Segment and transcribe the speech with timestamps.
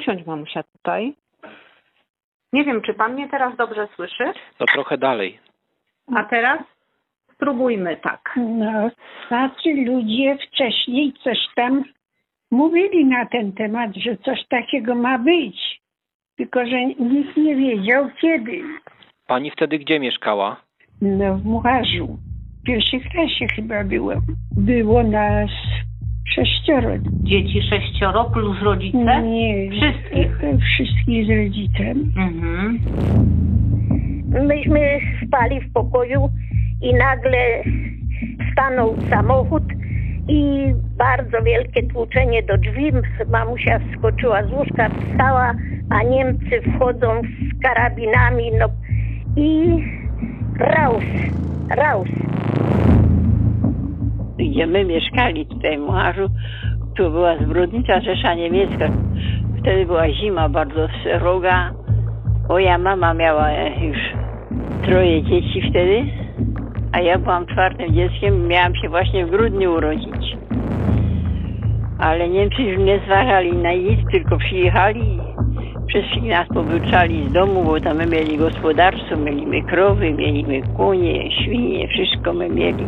[0.00, 1.14] Usiądź mamusia tutaj.
[2.52, 4.32] Nie wiem, czy pan mnie teraz dobrze słyszy?
[4.58, 5.38] To trochę dalej.
[6.16, 6.60] A teraz
[7.34, 8.34] spróbujmy tak.
[8.36, 8.90] No,
[9.28, 11.84] tacy ludzie wcześniej coś tam
[12.50, 15.80] mówili na ten temat, że coś takiego ma być.
[16.36, 18.62] Tylko, że nikt nie wiedział kiedy.
[19.26, 20.56] Pani wtedy gdzie mieszkała?
[21.02, 22.18] No, w Mucharzu.
[22.60, 24.20] W pierwszej klasie chyba byłem.
[24.56, 25.50] Było nas
[26.28, 26.88] sześcioro.
[27.22, 29.22] Dzieci sześcioro plus rodzice?
[29.22, 30.44] Nie, Wszystkich?
[30.44, 32.12] e, Wszystkich z rodzicem.
[32.16, 32.78] Mhm.
[34.46, 34.80] Myśmy
[35.26, 36.30] spali w pokoju
[36.82, 37.38] i nagle
[38.52, 39.62] stanął samochód
[40.28, 40.64] i
[40.98, 42.92] bardzo wielkie tłuczenie do drzwi.
[43.30, 45.54] Mamusia skoczyła z łóżka, wstała,
[45.90, 48.66] a Niemcy wchodzą z karabinami, no
[49.36, 49.64] i
[50.58, 51.04] raus,
[51.76, 52.08] raus.
[54.48, 56.28] Gdzie my mieszkali tutaj w Mucharzu,
[56.96, 58.88] tu była zbrodnicza Rzesza Niemiecka.
[59.60, 61.70] Wtedy była zima bardzo sroga.
[62.48, 63.98] Moja mama miała już
[64.84, 66.04] troje dzieci wtedy,
[66.92, 70.36] a ja byłam czwartym dzieckiem, miałam się właśnie w grudniu urodzić.
[71.98, 75.20] Ale Niemcy już nie zważali na nic, tylko przyjechali
[75.90, 81.88] wszystkich nas powyczali z domu, bo tam my mieli gospodarstwo, mieliśmy krowy, mieliśmy konie, świnie,
[81.88, 82.86] wszystko my mieli.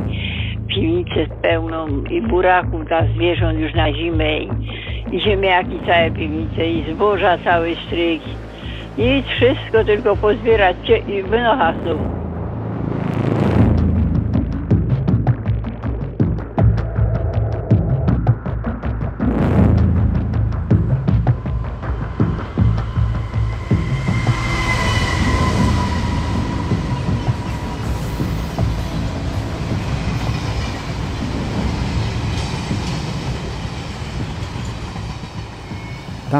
[0.75, 4.49] Piwnicę pełną i buraków dla zwierząt już na zimę i,
[5.13, 8.23] i ziemniaki całe piwnice i zboża cały stryk.
[8.99, 10.77] Nic, wszystko tylko pozbierać
[11.09, 12.22] i wynocha z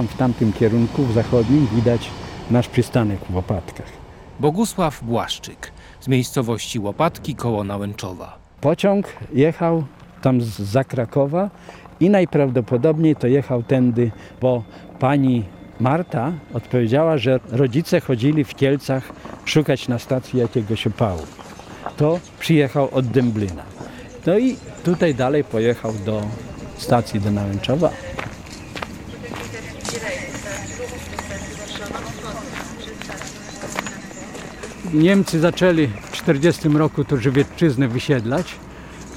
[0.03, 2.11] Tam, w tamtym kierunku, w zachodnim, widać
[2.51, 3.87] nasz przystanek w Łopatkach.
[4.41, 8.39] Bogusław Błaszczyk z miejscowości Łopatki koło Nałęczowa.
[8.61, 9.85] Pociąg jechał
[10.23, 11.51] tam z za Krakowa
[12.01, 14.11] i najprawdopodobniej to jechał tędy,
[14.41, 14.63] bo
[14.99, 15.45] pani
[15.81, 19.13] Marta odpowiedziała, że rodzice chodzili w Kielcach
[19.45, 21.23] szukać na stacji jakiegoś opału.
[21.97, 23.63] To przyjechał od Dęblina.
[24.27, 26.23] No i tutaj dalej pojechał do
[26.77, 27.91] stacji do Nałęczowa.
[34.93, 38.55] Niemcy zaczęli w 1940 roku tu Żywiecczyznę wysiedlać.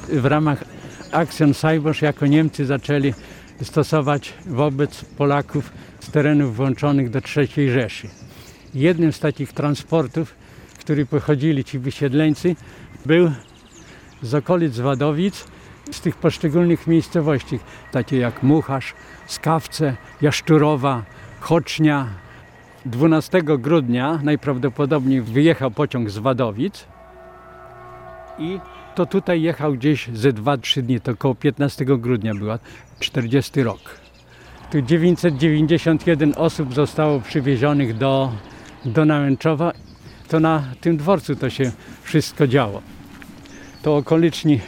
[0.09, 0.63] W ramach
[1.11, 3.13] Akcjon Sajbosz jako Niemcy zaczęli
[3.61, 8.07] stosować wobec Polaków z terenów włączonych do III Rzeszy.
[8.73, 10.35] Jednym z takich transportów,
[10.79, 12.55] który pochodzili ci wysiedleńcy,
[13.05, 13.31] był
[14.21, 15.45] z okolic Wadowic,
[15.91, 17.59] z tych poszczególnych miejscowości,
[17.91, 18.93] takie jak Mucharz,
[19.27, 21.03] Skawce, Jaszczurowa,
[21.39, 22.07] Chocznia,
[22.85, 26.85] 12 grudnia najprawdopodobniej wyjechał pociąg z Wadowic
[28.39, 28.59] i
[28.95, 32.59] to tutaj jechał gdzieś ze 2-3 dni, to około 15 grudnia była,
[32.99, 33.79] 40 rok.
[34.71, 38.31] Tu 991 osób zostało przywiezionych do,
[38.85, 39.71] do Nałęczowa.
[40.27, 42.81] To na tym dworcu to się wszystko działo.
[43.81, 44.59] To okoliczni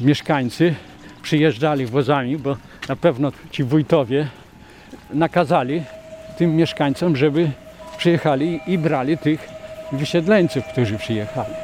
[0.00, 0.74] mieszkańcy
[1.22, 2.56] przyjeżdżali wozami, bo
[2.88, 4.28] na pewno ci wójtowie
[5.10, 5.82] nakazali
[6.36, 7.50] tym mieszkańcom, żeby
[7.98, 9.48] przyjechali i brali tych
[9.92, 11.54] wysiedleńców, którzy przyjechali.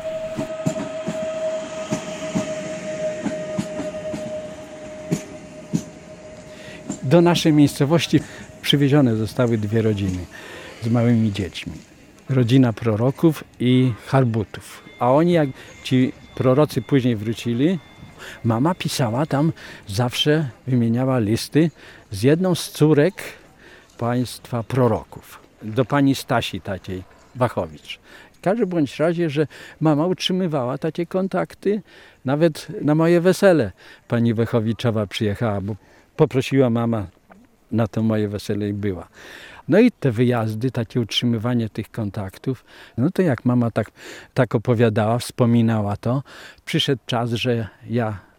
[7.02, 8.20] Do naszej miejscowości
[8.62, 10.18] przywiezione zostały dwie rodziny
[10.82, 11.72] z małymi dziećmi.
[12.28, 14.84] Rodzina proroków i harbutów.
[14.98, 15.48] A oni, jak
[15.84, 17.78] ci prorocy później wrócili,
[18.44, 19.52] mama pisała tam,
[19.88, 21.70] zawsze wymieniała listy
[22.10, 23.14] z jedną z córek
[24.02, 25.40] państwa proroków.
[25.62, 27.02] Do pani Stasi takiej
[27.34, 28.00] Wachowicz.
[28.32, 29.46] W każdym bądź razie, że
[29.80, 31.82] mama utrzymywała takie kontakty.
[32.24, 33.72] Nawet na moje wesele
[34.08, 35.76] pani Wachowiczowa przyjechała, bo
[36.16, 37.06] poprosiła mama
[37.72, 39.08] na to moje wesele i była.
[39.68, 42.64] No i te wyjazdy, takie utrzymywanie tych kontaktów,
[42.98, 43.90] no to jak mama tak,
[44.34, 46.22] tak opowiadała, wspominała to,
[46.64, 48.31] przyszedł czas, że ja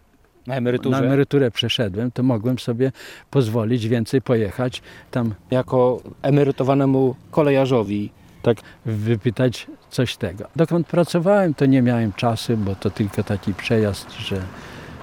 [0.47, 0.99] Na emeryturze?
[1.01, 2.91] na emeryturę przeszedłem, to mogłem sobie
[3.31, 4.81] pozwolić więcej pojechać
[5.11, 8.09] tam Jako emerytowanemu kolejarzowi.
[8.41, 10.45] tak wypytać coś tego.
[10.55, 14.41] Dokąd pracowałem, to nie miałem czasu, bo to tylko taki przejazd, że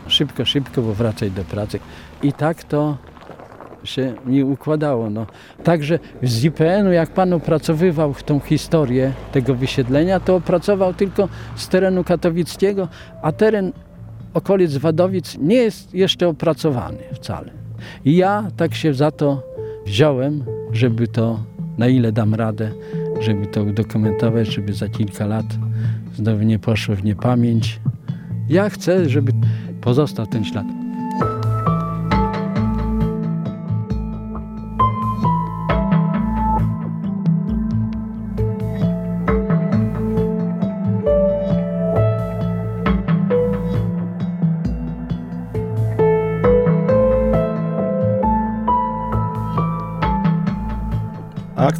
[0.06, 1.80] szybko, szybko, bo wracać do pracy.
[2.22, 2.96] I tak to
[3.84, 5.10] się mi układało.
[5.10, 5.26] No.
[5.64, 12.04] Także z IPN-u, jak pan opracowywał tą historię tego wysiedlenia, to opracował tylko z terenu
[12.04, 12.88] katowickiego,
[13.22, 13.72] a teren
[14.34, 17.50] okolic Wadowic nie jest jeszcze opracowany wcale.
[18.04, 19.42] I ja tak się za to
[19.86, 21.40] wziąłem żeby to,
[21.78, 22.70] na ile dam radę,
[23.20, 25.46] żeby to udokumentować, żeby za kilka lat
[26.14, 27.80] znowu nie poszło w niepamięć.
[28.48, 29.32] Ja chcę, żeby
[29.80, 30.66] pozostał ten ślad.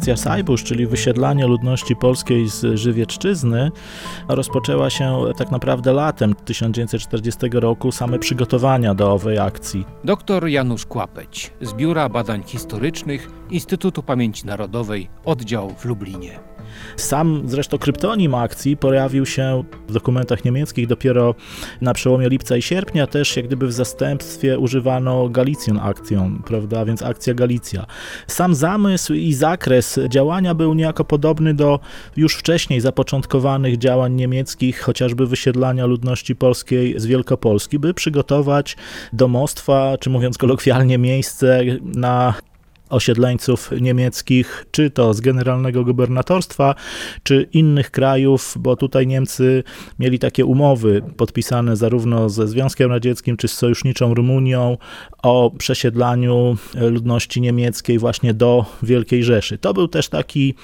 [0.01, 3.71] Akcja Sajbusz, czyli wysiedlanie ludności polskiej z Żywiecczyzny,
[4.27, 9.85] rozpoczęła się tak naprawdę latem 1940 roku, same przygotowania do owej akcji.
[10.03, 16.39] Dr Janusz Kłapeć z Biura Badań Historycznych Instytutu Pamięci Narodowej, oddział w Lublinie.
[16.95, 21.35] Sam zresztą kryptonim akcji pojawił się w dokumentach niemieckich dopiero
[21.81, 27.03] na przełomie lipca i sierpnia, też jak gdyby w zastępstwie używano Galicjon akcją, prawda, więc
[27.03, 27.85] akcja Galicja.
[28.27, 31.79] Sam zamysł i zakres działania był niejako podobny do
[32.17, 38.77] już wcześniej zapoczątkowanych działań niemieckich, chociażby wysiedlania ludności polskiej z Wielkopolski, by przygotować
[39.13, 42.33] domostwa, czy mówiąc kolokwialnie miejsce na
[42.91, 46.75] osiedleńców niemieckich, czy to z generalnego gubernatorstwa,
[47.23, 49.63] czy innych krajów, bo tutaj Niemcy
[49.99, 54.77] mieli takie umowy podpisane zarówno ze Związkiem Radzieckim, czy z sojuszniczą Rumunią
[55.23, 59.57] o przesiedlaniu ludności niemieckiej właśnie do Wielkiej Rzeszy.
[59.57, 60.55] To był też taki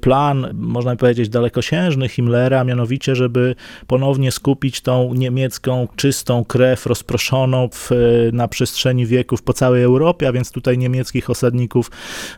[0.00, 3.54] plan, można powiedzieć, dalekosiężny Himmlera, mianowicie, żeby
[3.86, 7.90] ponownie skupić tą niemiecką czystą krew rozproszoną w,
[8.32, 11.69] na przestrzeni wieków po całej Europie, a więc tutaj niemieckich osadników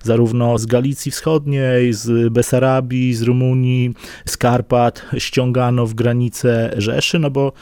[0.02, 3.94] zarówno z Galicji Wschodniej, z Besarabii, z Rumunii,
[4.26, 7.52] z Karpat ściągano w granice Rzeszy, no bo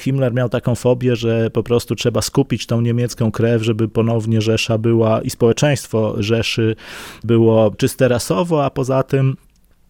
[0.00, 4.78] Himmler miał taką fobię, że po prostu trzeba skupić tą niemiecką krew, żeby ponownie Rzesza
[4.78, 6.76] była i społeczeństwo Rzeszy
[7.24, 9.36] było czyste rasowo, a poza tym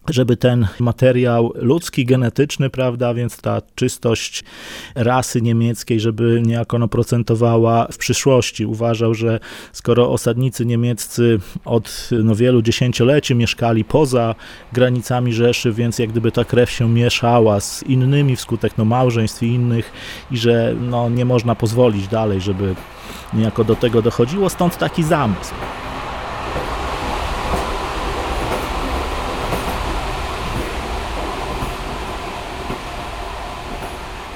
[0.09, 4.43] żeby ten materiał ludzki, genetyczny, prawda, więc ta czystość
[4.95, 8.65] rasy niemieckiej, żeby niejako no procentowała w przyszłości.
[8.65, 9.39] Uważał, że
[9.73, 14.35] skoro osadnicy niemieccy od no, wielu dziesięcioleci mieszkali poza
[14.73, 19.47] granicami Rzeszy, więc jak gdyby ta krew się mieszała z innymi wskutek no, małżeństw i
[19.47, 19.91] innych
[20.31, 22.75] i że no, nie można pozwolić dalej, żeby
[23.33, 25.53] niejako do tego dochodziło, stąd taki zamysł.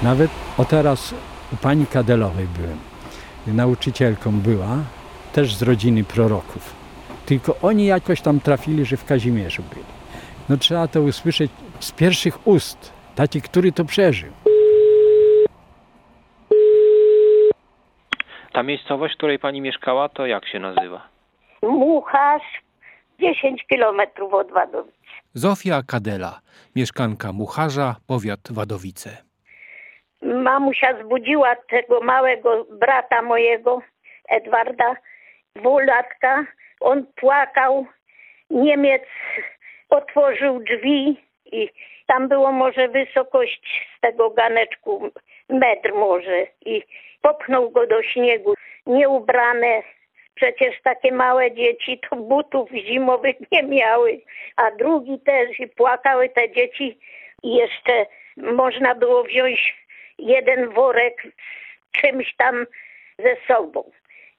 [0.03, 1.15] Nawet o teraz
[1.53, 2.77] u pani Kadelowej byłem.
[3.47, 4.77] Nauczycielką była,
[5.33, 6.75] też z rodziny proroków.
[7.25, 9.86] Tylko oni jakoś tam trafili, że w Kazimierzu byli.
[10.50, 14.31] No trzeba to usłyszeć z pierwszych ust, taki, który to przeżył.
[18.53, 21.07] Ta miejscowość, w której pani mieszkała, to jak się nazywa?
[21.63, 22.62] Mucharz,
[23.19, 24.95] 10 kilometrów od Wadowic.
[25.33, 26.39] Zofia Kadela,
[26.75, 29.25] mieszkanka Mucharza, powiat Wadowice.
[30.25, 33.81] Mamusia zbudziła tego małego brata mojego,
[34.30, 34.95] Edwarda,
[35.56, 36.45] dwulatka.
[36.80, 37.86] On płakał.
[38.50, 39.04] Niemiec
[39.89, 41.69] otworzył drzwi i
[42.07, 45.10] tam było może wysokość z tego ganeczku,
[45.50, 46.48] metr może.
[46.66, 46.83] I
[47.21, 48.54] popchnął go do śniegu.
[48.86, 49.83] Nieubrane,
[50.36, 54.21] przecież takie małe dzieci to butów zimowych nie miały,
[54.56, 57.00] a drugi też i płakały te dzieci.
[57.44, 58.06] I jeszcze
[58.38, 59.84] można było wziąć
[60.19, 61.24] jeden worek
[61.92, 62.66] czymś tam
[63.19, 63.92] ze sobą.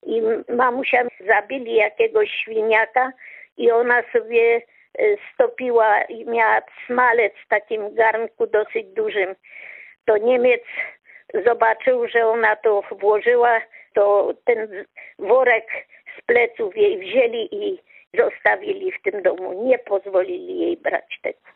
[0.06, 3.12] I mamusia zabili jakiegoś świniaka
[3.56, 4.62] i ona sobie
[5.00, 9.34] y, stopiła i miała smalec w takim garnku dosyć dużym.
[10.04, 10.62] To Niemiec
[11.44, 13.60] zobaczył, że ona to włożyła,
[13.94, 14.84] to ten
[15.18, 15.66] worek
[16.18, 17.78] z pleców jej wzięli i
[18.18, 19.64] zostawili w tym domu.
[19.64, 21.55] Nie pozwolili jej brać tego.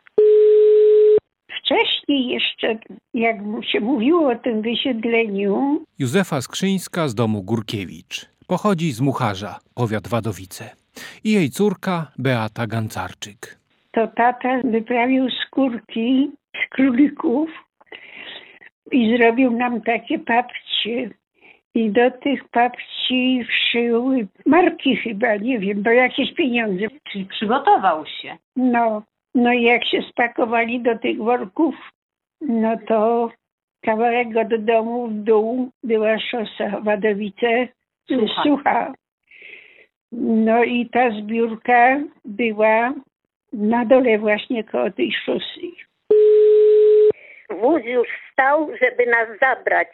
[1.75, 2.77] Wcześniej jeszcze,
[3.13, 3.35] jak
[3.71, 8.25] się mówiło o tym wysiedleniu, Józefa Skrzyńska z domu Górkiewicz.
[8.47, 10.69] Pochodzi z Mucharza, powiat Wadowice.
[11.23, 13.57] I jej córka Beata Gancarczyk.
[13.91, 17.49] to tata wyprawił skórki z królików
[18.91, 21.09] i zrobił nam takie papcie.
[21.75, 24.11] I do tych papci wszył
[24.45, 26.85] marki chyba, nie wiem, bo jakieś pieniądze.
[27.11, 28.37] Czyli przygotował się.
[28.55, 29.03] No,
[29.35, 31.75] no i jak się spakowali do tych worków,
[32.41, 33.29] no to
[33.81, 37.67] kawałek od domu w dół była szosa Wadowice
[38.07, 38.43] Sucha.
[38.43, 38.93] sucha.
[40.11, 42.93] No i ta zbiórka była
[43.53, 45.67] na dole właśnie koło tej szosy.
[47.49, 49.87] Wóz już stał, żeby nas zabrać.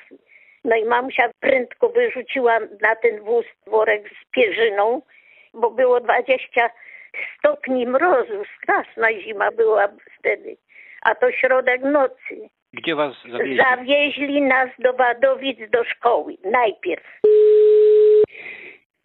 [0.65, 5.01] No i mamusia prędko wyrzuciła na ten wóz worek z pierzyną,
[5.53, 6.69] bo było 20
[7.37, 9.87] stopni mrozu, straszna zima była
[10.19, 10.57] wtedy,
[11.01, 12.49] a to środek nocy.
[12.73, 13.57] Gdzie was zawieźli?
[13.57, 17.21] Zawieźli nas do Wadowic do szkoły najpierw.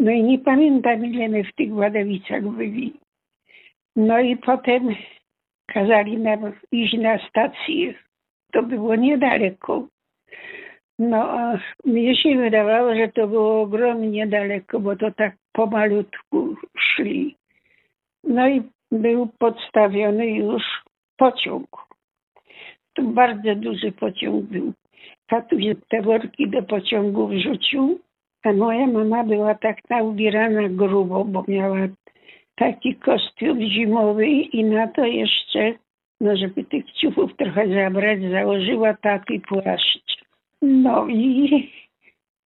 [0.00, 2.92] No i nie pamiętam, ile my w tych Ładowicach byli.
[3.96, 4.94] No i potem
[5.66, 7.94] kazali nam iść na stację.
[8.52, 9.86] To było niedaleko.
[10.98, 17.36] No a mnie się wydawało, że to było ogromnie daleko, bo to tak pomalutku szli.
[18.24, 18.62] No i
[18.92, 20.62] był podstawiony już
[21.16, 21.66] pociąg.
[22.94, 24.72] To bardzo duży pociąg był.
[25.26, 28.00] Tatuś te worki do pociągu wrzucił,
[28.44, 31.88] a moja mama była tak naubierana grubo, bo miała
[32.54, 35.74] taki kostium zimowy i na to jeszcze,
[36.20, 40.22] no żeby tych ciuchów trochę zabrać, założyła taki płaszcz.
[40.62, 41.48] No i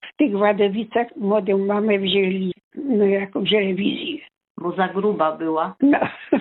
[0.03, 4.19] w tych Wadowicach młodą mamę wzięli no jakąś rewizję.
[4.61, 5.75] Bo za gruba była.
[5.81, 5.99] No,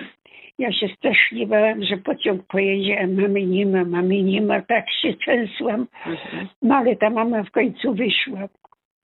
[0.58, 4.84] ja się strasznie bałam, że pociąg pojedzie, a mamy nie ma, mamy nie ma, tak
[5.02, 5.86] się trzęsłam.
[6.06, 6.46] Mhm.
[6.62, 8.38] No ale ta mama w końcu wyszła.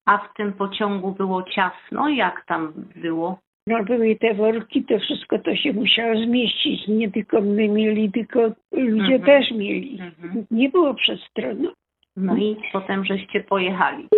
[0.06, 2.08] A w tym pociągu było ciasno?
[2.08, 3.38] Jak tam było?
[3.66, 6.88] No były te worki, to wszystko to się musiało zmieścić.
[6.88, 8.40] Nie tylko my mieli, tylko
[8.72, 9.22] ludzie Mhm.
[9.22, 9.98] też mieli.
[10.00, 10.46] Mhm.
[10.50, 11.68] Nie było przestrony.
[12.16, 14.08] No i potem żeście pojechali.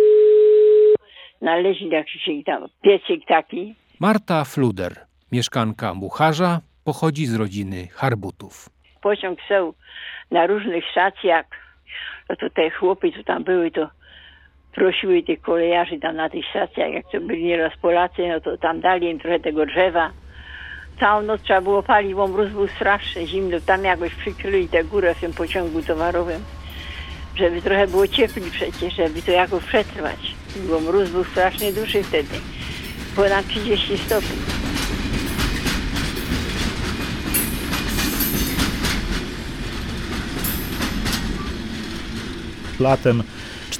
[1.41, 3.75] Naleźli jakiś tam piecyk taki.
[3.99, 4.93] Marta Fluder,
[5.31, 8.69] mieszkanka Mucharza, pochodzi z rodziny Harbutów.
[9.01, 9.73] Pociąg są
[10.31, 11.45] na różnych stacjach.
[12.29, 13.89] No to te chłopy, co tam były, to
[14.73, 18.81] prosiły tych kolejarzy tam na tych stacjach, jak to byli nieraz Polacy, no to tam
[18.81, 20.11] dali im trochę tego drzewa.
[20.99, 23.57] Całą noc trzeba było palić, bo mróz był straszny, zimno.
[23.65, 26.43] Tam jakoś przykryli tę górę w tym pociągu towarowym,
[27.35, 30.35] żeby trochę było ciepli przecież, żeby to jakoś przetrwać.
[30.69, 32.35] Bo mróz był strasznie duży wtedy.
[33.15, 34.55] Ponad 30 stopni.
[42.79, 43.23] latem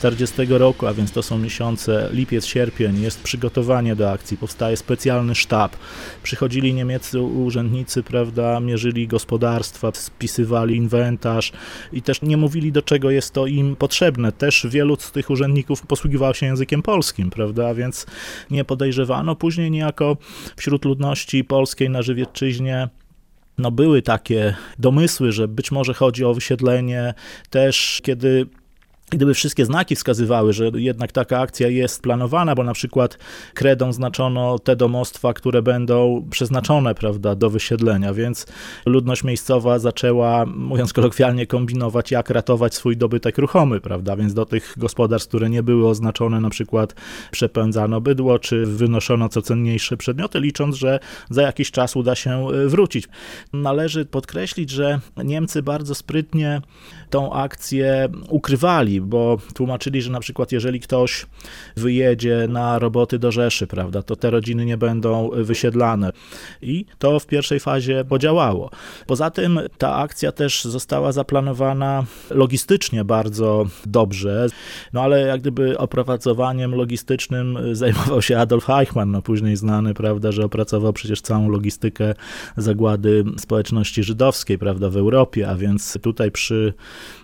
[0.06, 5.36] 40 roku, a więc to są miesiące lipiec, sierpień, jest przygotowanie do akcji, powstaje specjalny
[5.36, 5.76] sztab.
[6.24, 11.52] Przychodzili niemieccy urzędnicy, prawda, mierzyli gospodarstwa, spisywali inwentarz
[11.94, 14.32] i też nie mówili do czego jest to im potrzebne.
[14.32, 18.06] Też wielu z tych urzędników posługiwało się językiem polskim, prawda, więc
[18.52, 19.36] nie podejrzewano.
[19.36, 20.18] Później niejako
[20.56, 22.90] wśród ludności polskiej na Żywiecczyźnie
[23.58, 27.14] no były takie domysły, że być może chodzi o wysiedlenie
[27.50, 28.48] też, kiedy
[29.16, 33.18] Gdyby wszystkie znaki wskazywały, że jednak taka akcja jest planowana, bo na przykład
[33.54, 38.46] kredą znaczono te domostwa, które będą przeznaczone prawda, do wysiedlenia, więc
[38.86, 44.74] ludność miejscowa zaczęła, mówiąc kolokwialnie, kombinować, jak ratować swój dobytek ruchomy, prawda, więc do tych
[44.78, 46.96] gospodarstw, które nie były oznaczone, na przykład
[47.32, 52.70] przepędzano bydło, czy wynoszono co cenniejsze przedmioty, licząc, że za jakiś czas uda się y,
[52.70, 53.08] wrócić.
[53.54, 56.62] Należy podkreślić, że Niemcy bardzo sprytnie
[57.16, 61.26] tą akcję ukrywali, bo tłumaczyli, że na przykład jeżeli ktoś
[61.78, 66.12] wyjedzie na roboty do Rzeszy, prawda, to te rodziny nie będą wysiedlane.
[66.62, 68.70] I to w pierwszej fazie podziałało.
[69.08, 74.48] Poza tym ta akcja też została zaplanowana logistycznie bardzo dobrze,
[74.94, 80.46] no ale jak gdyby opracowaniem logistycznym zajmował się Adolf Eichmann, no później znany, prawda, że
[80.46, 82.14] opracował przecież całą logistykę
[82.58, 86.74] zagłady społeczności żydowskiej, prawda, w Europie, a więc tutaj przy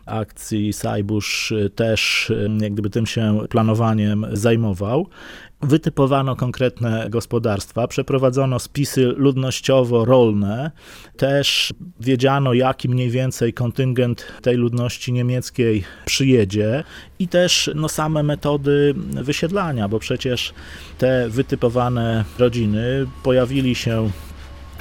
[0.06, 5.08] akcji Sajbusz też jak gdyby tym się planowaniem zajmował.
[5.62, 10.72] Wytypowano konkretne gospodarstwa, przeprowadzono spisy ludnościowo-rolne,
[11.18, 16.84] też wiedziano, jaki mniej więcej kontyngent tej ludności niemieckiej przyjedzie
[17.20, 20.54] i też no, same metody wysiedlania, bo przecież
[20.98, 24.10] te wytypowane rodziny pojawili się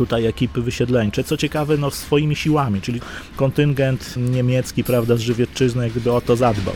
[0.01, 3.01] tutaj ekipy wysiedleńcze, co ciekawe, no swoimi siłami, czyli
[3.37, 6.75] kontyngent niemiecki, prawda, z Żywiecczyzny jakby o to zadbał.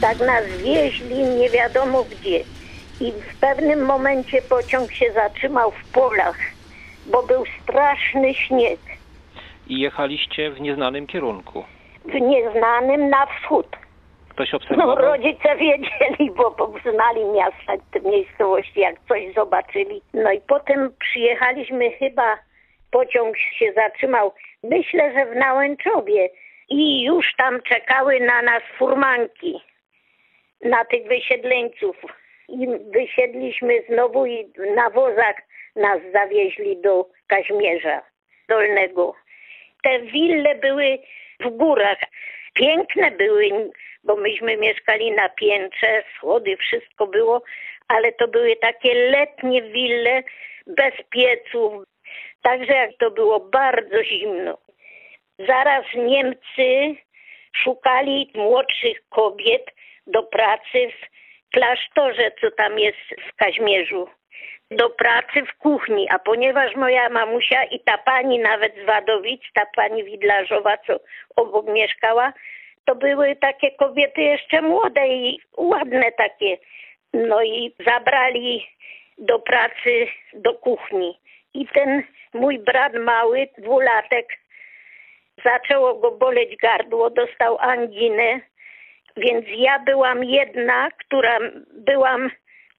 [0.00, 2.40] Tak nas wieźli nie wiadomo gdzie.
[3.00, 6.38] I w pewnym momencie pociąg się zatrzymał w polach,
[7.06, 8.80] bo był straszny śnieg.
[9.68, 11.64] I jechaliście w nieznanym kierunku.
[12.04, 13.87] W nieznanym na wschód.
[14.38, 14.96] Ktoś No obserwował?
[14.96, 20.02] rodzice wiedzieli, bo bo znali miasta, te miejscowości, jak coś zobaczyli.
[20.14, 22.38] No i potem przyjechaliśmy chyba,
[22.90, 26.28] pociąg się zatrzymał, myślę, że w Nałęczowie.
[26.68, 29.60] I już tam czekały na nas furmanki,
[30.64, 31.96] na tych wysiedleńców.
[32.48, 35.36] I wysiedliśmy znowu i na wozach
[35.76, 38.02] nas zawieźli do Kaźmierza
[38.48, 39.14] Dolnego.
[39.82, 40.98] Te wille były
[41.40, 41.98] w górach.
[42.54, 43.70] Piękne były,
[44.08, 47.42] bo myśmy mieszkali na piętrze, schody, wszystko było,
[47.88, 50.22] ale to były takie letnie wille
[50.66, 51.84] bez pieców,
[52.42, 54.58] także jak to było bardzo zimno.
[55.38, 56.94] Zaraz Niemcy
[57.56, 59.64] szukali młodszych kobiet
[60.06, 61.00] do pracy w
[61.54, 62.98] klasztorze, co tam jest
[63.28, 64.08] w Kaźmierzu,
[64.70, 66.08] do pracy w kuchni.
[66.10, 71.00] A ponieważ moja mamusia i ta pani nawet z Wadowic, ta pani Widlarzowa, co
[71.36, 72.32] obok mieszkała,
[72.88, 76.58] to były takie kobiety jeszcze młode i ładne takie.
[77.14, 78.66] No i zabrali
[79.18, 81.18] do pracy do kuchni.
[81.54, 82.02] I ten
[82.34, 84.26] mój brat mały, dwulatek,
[85.44, 88.40] zaczęło go boleć gardło, dostał anginę,
[89.16, 91.38] więc ja byłam jedna, która
[91.72, 92.30] byłam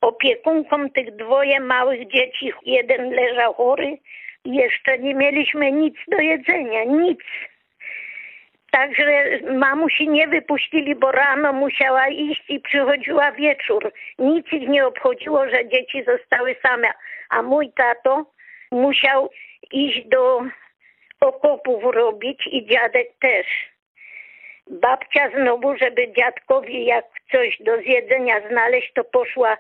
[0.02, 2.54] opiekunką tych dwoje małych dzieci.
[2.66, 3.98] Jeden leżał chory,
[4.46, 7.20] jeszcze nie mieliśmy nic do jedzenia, nic.
[8.72, 13.92] Także mamusi nie wypuścili, bo rano musiała iść i przychodziła wieczór.
[14.20, 16.88] Nic ich nie obchodziło, że dzieci zostały same.
[17.30, 18.26] A mój tato
[18.72, 19.30] musiał
[19.72, 20.42] iść do
[21.20, 23.48] okopów robić i dziadek też.
[24.68, 29.58] Babcia znowu, żeby dziadkowi jak coś do zjedzenia znaleźć, to poszła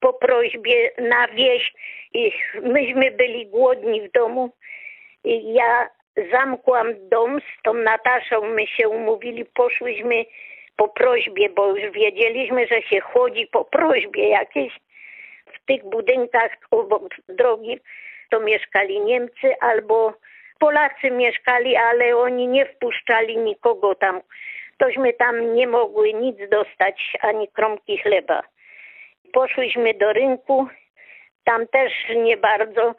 [0.00, 1.72] po prośbie na wieś
[2.14, 4.50] i myśmy byli głodni w domu.
[5.24, 5.88] I ja
[6.32, 10.24] zamkłam dom z tą Nataszą, my się umówili, poszłyśmy
[10.76, 14.72] po prośbie, bo już wiedzieliśmy, że się chodzi po prośbie jakieś.
[15.46, 17.80] W tych budynkach obok drogi
[18.30, 20.14] to mieszkali Niemcy albo
[20.58, 24.20] Polacy mieszkali, ale oni nie wpuszczali nikogo tam.
[24.78, 28.42] Tośmy tam nie mogły nic dostać, ani kromki chleba.
[29.32, 30.68] Poszłyśmy do rynku,
[31.44, 32.94] tam też nie bardzo.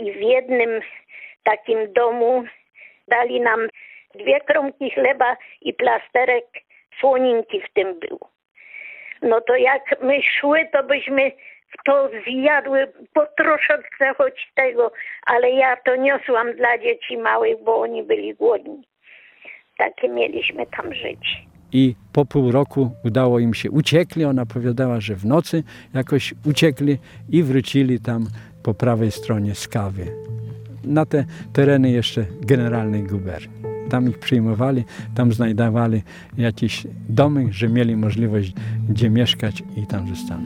[0.00, 0.80] I w jednym
[1.44, 2.44] takim domu
[3.08, 3.68] dali nam
[4.14, 6.44] dwie kromki chleba i plasterek
[7.00, 8.18] słoninki w tym był.
[9.22, 11.32] No to jak my szły, to byśmy
[11.84, 14.92] to zjadły po troszeczkę choć tego,
[15.26, 18.82] ale ja to niosłam dla dzieci małych, bo oni byli głodni.
[19.78, 21.44] Takie mieliśmy tam żyć.
[21.72, 25.62] I po pół roku udało im się, uciekli, ona opowiadała, że w nocy
[25.94, 26.98] jakoś uciekli
[27.32, 28.26] i wrócili tam
[28.64, 30.06] po prawej stronie Skawy.
[30.84, 33.54] Na te tereny jeszcze generalnej guberni.
[33.88, 36.02] Tam ich przyjmowali, tam znajdowali
[36.38, 38.54] jakieś domy, że mieli możliwość
[38.88, 40.44] gdzie mieszkać i tam zostali.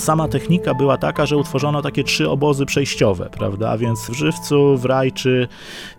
[0.00, 3.78] Sama technika była taka, że utworzono takie trzy obozy przejściowe, prawda?
[3.78, 5.48] Więc w Żywcu, w Rajczy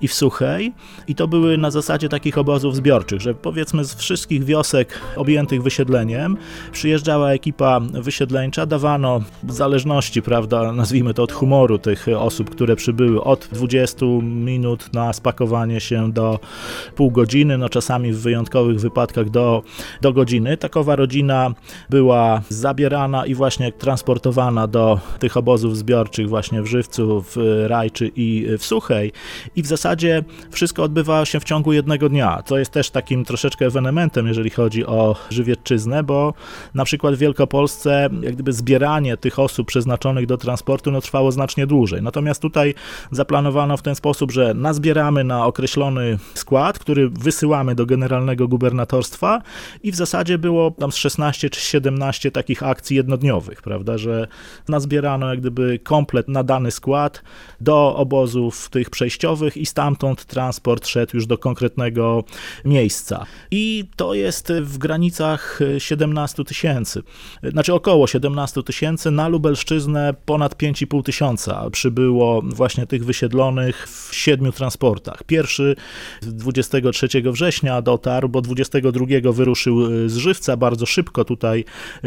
[0.02, 0.74] i w Suchej.
[1.08, 6.38] I to były na zasadzie takich obozów zbiorczych, że powiedzmy z wszystkich wiosek objętych wysiedleniem
[6.72, 13.24] przyjeżdżała ekipa wysiedleńcza, dawano w zależności, prawda, nazwijmy to od humoru tych osób, które przybyły
[13.24, 16.40] od 20 minut na spakowanie się do
[16.96, 19.64] pół godziny, no czasami w wyjątkowych wypadkach do,
[20.02, 20.58] do godziny.
[20.58, 21.54] Takowa rodzina
[21.90, 28.48] była zabierana i właśnie transportowana do tych obozów zbiorczych właśnie w Żywcu, w Rajczy i
[28.60, 29.12] w Suchej.
[29.56, 33.66] I w zasadzie wszystko odbywało się w ciągu jednego dnia, co jest też takim troszeczkę
[33.66, 36.34] ewenementem, jeżeli chodzi o Żywiecczyznę, bo
[36.74, 41.68] na przykład w Wielkopolsce jak gdyby zbieranie tych osób przeznaczonych do transportu no, trwało znacznie
[41.68, 42.02] dłużej.
[42.02, 42.74] Natomiast tutaj
[43.12, 49.42] zaplanowano w ten sposób, że nazbieramy na określony skład, który wysyłamy do generalnego gubernatorstwa
[49.84, 54.28] i w zasadzie było tam z 16 czy 17 takich akcji jednodniowych, prawda, że
[54.68, 57.24] nazbierano jak gdyby komplet na dany skład
[57.62, 62.24] do obozów tych przejściowych i stamtąd transport szedł już do konkretnego
[62.66, 63.26] miejsca.
[63.52, 67.04] I to jest w granicach 17 tysięcy,
[67.44, 74.52] znaczy około 17 tysięcy, na Lubelszczyznę ponad 5,5 tysiąca przybyło właśnie tych wysiedlonych w siedmiu
[74.52, 75.24] transportach.
[75.24, 75.76] Pierwszy
[76.22, 81.66] 23 września dotarł, bo 22 wyruszył z Żywca, bardzo szybko tutaj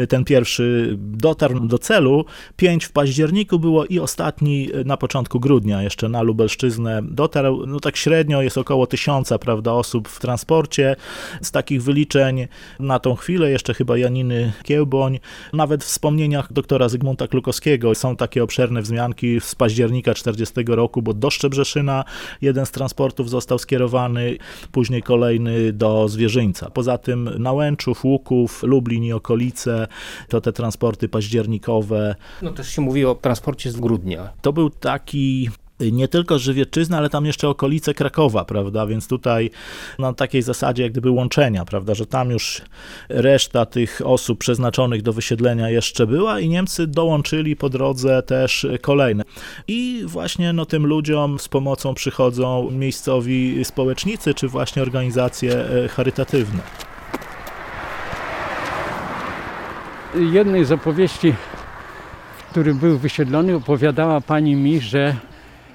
[0.09, 2.25] ten pierwszy dotarł do celu.
[2.57, 7.65] Pięć w październiku było i ostatni na początku grudnia jeszcze na Lubelszczyznę dotarł.
[7.67, 10.95] No tak średnio jest około tysiąca, prawda, osób w transporcie.
[11.41, 12.47] Z takich wyliczeń
[12.79, 15.19] na tą chwilę jeszcze chyba Janiny Kiełboń.
[15.53, 21.13] Nawet w wspomnieniach doktora Zygmunta Klukowskiego są takie obszerne wzmianki z października 40 roku, bo
[21.13, 22.03] do Szczebrzeszyna
[22.41, 24.37] jeden z transportów został skierowany,
[24.71, 26.69] później kolejny do Zwierzyńca.
[26.69, 29.87] Poza tym Nałęczów, Łuków, Lublin i okolice
[30.29, 31.09] to te transporty
[31.59, 32.15] październikowe.
[32.41, 34.29] No też się mówi o transporcie z grudnia.
[34.41, 38.87] To był taki nie tylko Żywiecczyzna, ale tam jeszcze okolice Krakowa, prawda?
[38.87, 39.49] Więc tutaj
[39.99, 41.95] na takiej zasadzie jak gdyby łączenia, prawda?
[41.95, 42.61] Że tam już
[43.09, 49.23] reszta tych osób przeznaczonych do wysiedlenia jeszcze była i Niemcy dołączyli po drodze też kolejne.
[49.67, 56.94] I właśnie no, tym ludziom z pomocą przychodzą miejscowi społecznicy, czy właśnie organizacje e, charytatywne.
[60.19, 61.33] Jednej z opowieści,
[62.37, 65.15] w którym był wysiedlony, opowiadała pani mi, że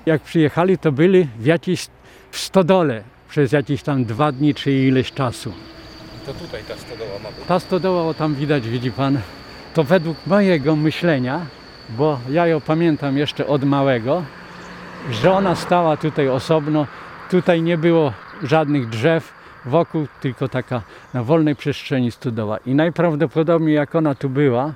[0.06, 1.86] jak przyjechali, to byli w jakiejś
[2.30, 5.52] w stodole przez jakieś tam dwa dni czy ileś czasu.
[6.26, 7.46] To tutaj ta stodoła ma być.
[7.46, 9.18] Ta stodoła, o tam widać, widzi pan,
[9.74, 11.46] to według mojego myślenia,
[11.90, 14.22] bo ja ją pamiętam jeszcze od małego,
[15.10, 16.86] że ona stała tutaj osobno,
[17.30, 20.82] tutaj nie było żadnych drzew wokół, tylko taka
[21.14, 22.58] na wolnej przestrzeni stodoła.
[22.66, 24.74] I najprawdopodobniej jak ona tu była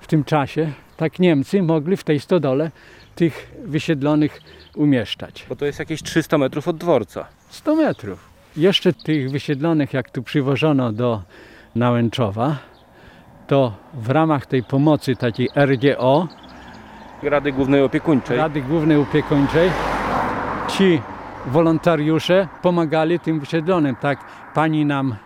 [0.00, 2.70] w tym czasie, tak Niemcy mogli w tej stodole
[3.14, 4.40] tych wysiedlonych
[4.76, 5.46] umieszczać.
[5.48, 7.26] Bo to jest jakieś 300 metrów od dworca.
[7.48, 8.28] 100 metrów.
[8.56, 11.22] Jeszcze tych wysiedlonych, jak tu przywożono do
[11.74, 12.56] Nałęczowa,
[13.46, 16.28] to w ramach tej pomocy takiej RGO,
[17.22, 18.36] Rady Głównej Opiekuńczej.
[18.36, 19.70] Rady Głównej Opiekuńczej,
[20.68, 21.00] ci
[21.46, 23.96] wolontariusze pomagali tym wysiedlonym.
[23.96, 24.18] Tak
[24.54, 25.16] pani nam,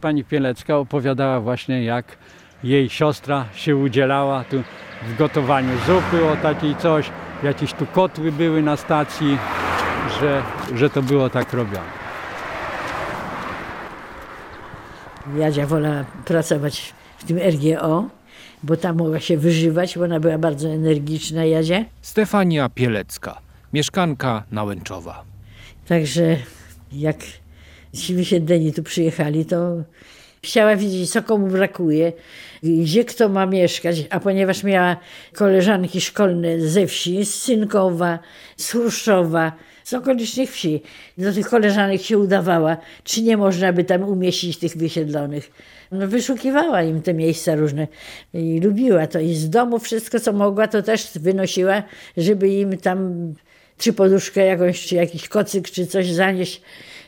[0.00, 2.16] pani Pielecka opowiadała właśnie, jak
[2.64, 4.62] jej siostra się udzielała tu
[5.08, 7.10] w gotowaniu zupy o takiej coś,
[7.42, 9.38] jakieś tu kotły były na stacji,
[10.20, 10.42] że,
[10.74, 12.04] że to było tak robione.
[15.36, 18.04] Jadzia wolała pracować w tym RGO,
[18.62, 21.84] bo tam mogła się wyżywać, bo ona była bardzo energiczna, Jadzia.
[22.02, 23.38] Stefania Pielecka,
[23.72, 25.33] mieszkanka Nałęczowa.
[25.88, 26.36] Także
[26.92, 27.16] jak
[27.92, 29.82] ci wysiedleni tu przyjechali, to
[30.42, 32.12] chciała wiedzieć, co komu brakuje,
[32.62, 34.96] gdzie kto ma mieszkać, a ponieważ miała
[35.34, 38.18] koleżanki szkolne ze wsi, z Synkowa,
[38.56, 39.52] z Chruszczowa,
[39.84, 40.82] z okolicznych wsi,
[41.18, 45.50] do tych koleżanek się udawała, czy nie można by tam umieścić tych wysiedlonych.
[45.92, 47.88] No, wyszukiwała im te miejsca różne
[48.34, 49.20] i lubiła to.
[49.20, 51.82] I z domu wszystko, co mogła, to też wynosiła,
[52.16, 53.34] żeby im tam
[53.78, 56.62] czy poduszkę jakąś, czy jakiś kocyk, czy coś zanieść.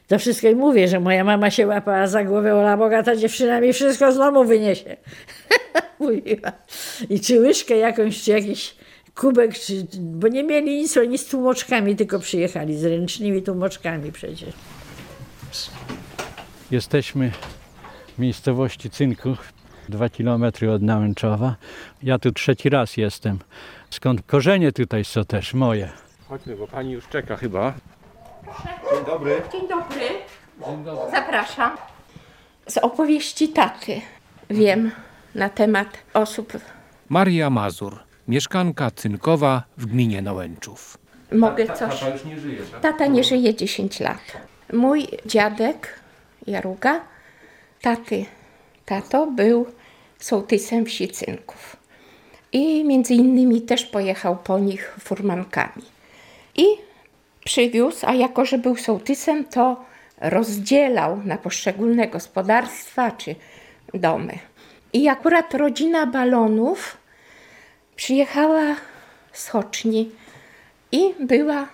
[0.09, 3.73] To wszystko i mówię, że moja mama się łapała za głowę, ola bogata dziewczyna mi
[3.73, 4.97] wszystko z domu wyniesie.
[6.01, 6.53] Mówiła.
[7.11, 8.75] I czy łyżkę jakąś, czy jakiś
[9.15, 14.55] kubek, czy, bo nie mieli nic, oni z tłumoczkami tylko przyjechali, z ręcznymi tłumoczkami przecież.
[16.71, 17.31] Jesteśmy
[18.17, 19.53] w miejscowości Cynków,
[19.89, 21.57] dwa kilometry od Nałęczowa.
[22.03, 23.39] Ja tu trzeci raz jestem.
[23.91, 26.06] Skąd korzenie tutaj są też moje.
[26.29, 27.73] Chodźmy, bo pani już czeka chyba.
[29.53, 30.07] Dzień dobry.
[31.11, 31.77] Zapraszam.
[32.67, 34.01] Z opowieści taty
[34.51, 34.91] wiem
[35.35, 36.53] na temat osób.
[37.09, 40.99] Maria Mazur, mieszkanka Cynkowa w gminie Nałęczów.
[41.33, 42.03] Mogę coś.
[42.13, 42.81] już nie żyje, tak?
[42.81, 44.19] Tata nie żyje 10 lat.
[44.73, 46.01] Mój dziadek
[46.47, 47.01] Jaruga,
[47.83, 48.25] taty,
[48.85, 49.67] tato był
[50.19, 51.77] sołtysem wsi Cynków.
[52.53, 55.83] I między innymi też pojechał po nich furmankami.
[56.57, 56.65] I
[57.45, 59.85] przywiózł, a jako że był sołtysem, to
[60.21, 63.35] rozdzielał na poszczególne gospodarstwa czy
[63.95, 64.39] domy.
[64.93, 66.97] I akurat rodzina balonów
[67.97, 68.77] przyjechała
[69.33, 70.11] z Choczni
[70.93, 71.69] i była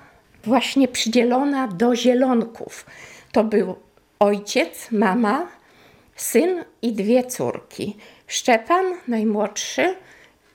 [0.44, 2.86] właśnie przydzielona do zielonków.
[3.32, 3.74] To był
[4.18, 5.48] ojciec, mama,
[6.16, 7.96] syn i dwie córki.
[8.26, 9.94] Szczepan, najmłodszy,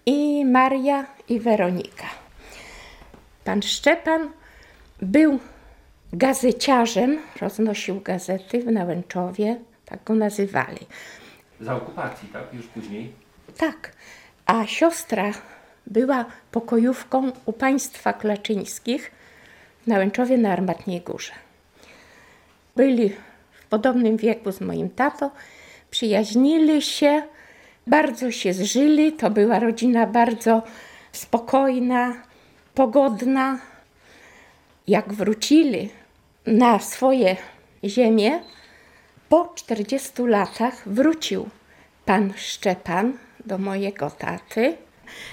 [0.08, 2.07] i Maria i Weronika.
[3.48, 4.30] Pan Szczepan
[5.02, 5.40] był
[6.14, 10.80] gazeciarzem, roznosił gazety w Nałęczowie, tak go nazywali.
[11.62, 12.54] Za okupacji, tak?
[12.54, 13.12] Już później.
[13.58, 13.92] Tak,
[14.46, 15.32] a siostra
[15.86, 19.12] była pokojówką u państwa Klaczyńskich
[19.84, 21.34] w Nałęczowie na Armatniej Górze.
[22.76, 23.10] Byli
[23.52, 25.30] w podobnym wieku z moim tatą,
[25.92, 27.24] przyjaźnili się,
[27.88, 29.14] bardzo się zżyli.
[29.14, 30.64] To była rodzina bardzo
[31.12, 32.27] spokojna,
[32.78, 33.60] pogodna.
[34.88, 35.90] Jak wrócili
[36.46, 37.36] na swoje
[37.84, 38.40] ziemię,
[39.30, 41.50] po 40 latach wrócił
[42.06, 44.78] pan Szczepan do mojego taty.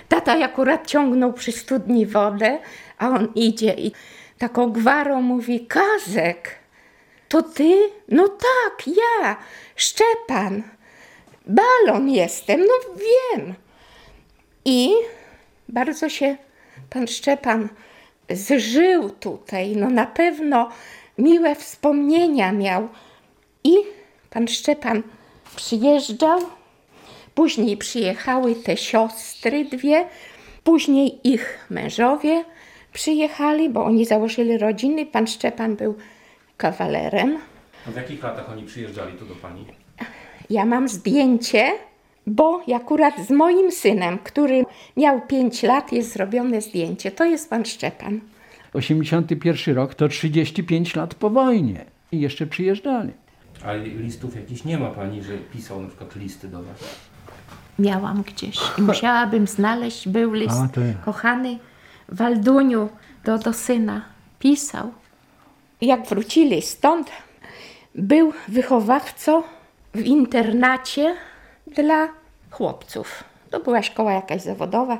[0.08, 2.58] Tata akurat ciągnął przy studni wodę,
[2.98, 3.92] a on idzie i
[4.38, 6.58] taką gwarą mówi: Kazek,
[7.28, 7.90] to ty?
[8.08, 9.36] No tak, ja,
[9.76, 10.62] Szczepan.
[11.46, 13.54] Balon jestem, no wiem.
[14.64, 14.94] I
[15.68, 16.36] bardzo się
[16.94, 17.68] pan Szczepan
[18.30, 19.76] zżył tutaj.
[19.76, 20.68] No na pewno
[21.18, 22.88] miłe wspomnienia miał.
[23.64, 23.74] I
[24.30, 25.02] pan Szczepan
[25.56, 26.40] przyjeżdżał.
[27.34, 30.06] Później przyjechały te siostry dwie,
[30.64, 32.44] później ich mężowie,
[32.92, 35.06] przyjechali, bo oni założyli rodziny.
[35.06, 35.94] Pan Szczepan był
[36.56, 37.38] kawalerem.
[37.86, 39.66] W jakich latach oni przyjeżdżali tu do pani?
[40.50, 41.72] Ja mam zdjęcie,
[42.26, 44.64] bo akurat z moim synem, który
[44.96, 47.10] miał 5 lat, jest zrobione zdjęcie.
[47.10, 48.20] To jest pan Szczepan.
[48.72, 53.12] 81 rok to 35 lat po wojnie i jeszcze przyjeżdżali.
[53.64, 56.76] Ale listów jakichś nie ma pani, że pisał na przykład listy do was?
[57.78, 60.94] Miałam gdzieś i musiałabym znaleźć, był list A, ja.
[61.04, 61.58] kochany
[62.08, 62.88] Walduniu
[63.24, 64.04] do, do syna.
[64.38, 64.92] Pisał.
[65.80, 67.10] Jak wrócili stąd,
[67.94, 69.42] był wychowawcą
[69.94, 71.14] w internacie
[71.74, 72.08] dla
[72.50, 73.24] chłopców.
[73.50, 74.98] To była szkoła jakaś zawodowa.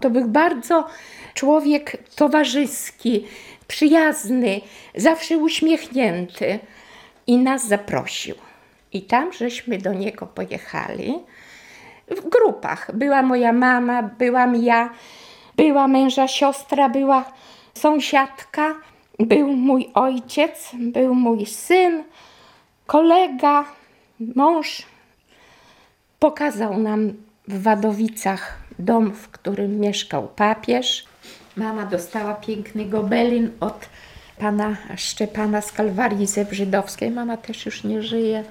[0.00, 0.86] To był bardzo
[1.34, 3.26] człowiek towarzyski,
[3.68, 4.60] przyjazny,
[4.94, 6.58] zawsze uśmiechnięty
[7.26, 8.34] i nas zaprosił.
[8.92, 11.18] I tam żeśmy do niego pojechali
[12.08, 12.96] w grupach.
[12.96, 14.90] Była moja mama, byłam ja,
[15.56, 17.32] była męża siostra, była
[17.74, 18.74] sąsiadka,
[19.18, 22.04] był mój ojciec, był mój syn,
[22.86, 23.64] kolega,
[24.34, 24.91] mąż.
[26.22, 27.12] Pokazał nam
[27.48, 31.04] w Wadowicach dom, w którym mieszkał papież.
[31.56, 33.88] Mama dostała piękny gobelin od
[34.38, 37.10] pana Szczepana z Kalwarii Zebrzydowskiej.
[37.10, 38.44] Mama też już nie żyje.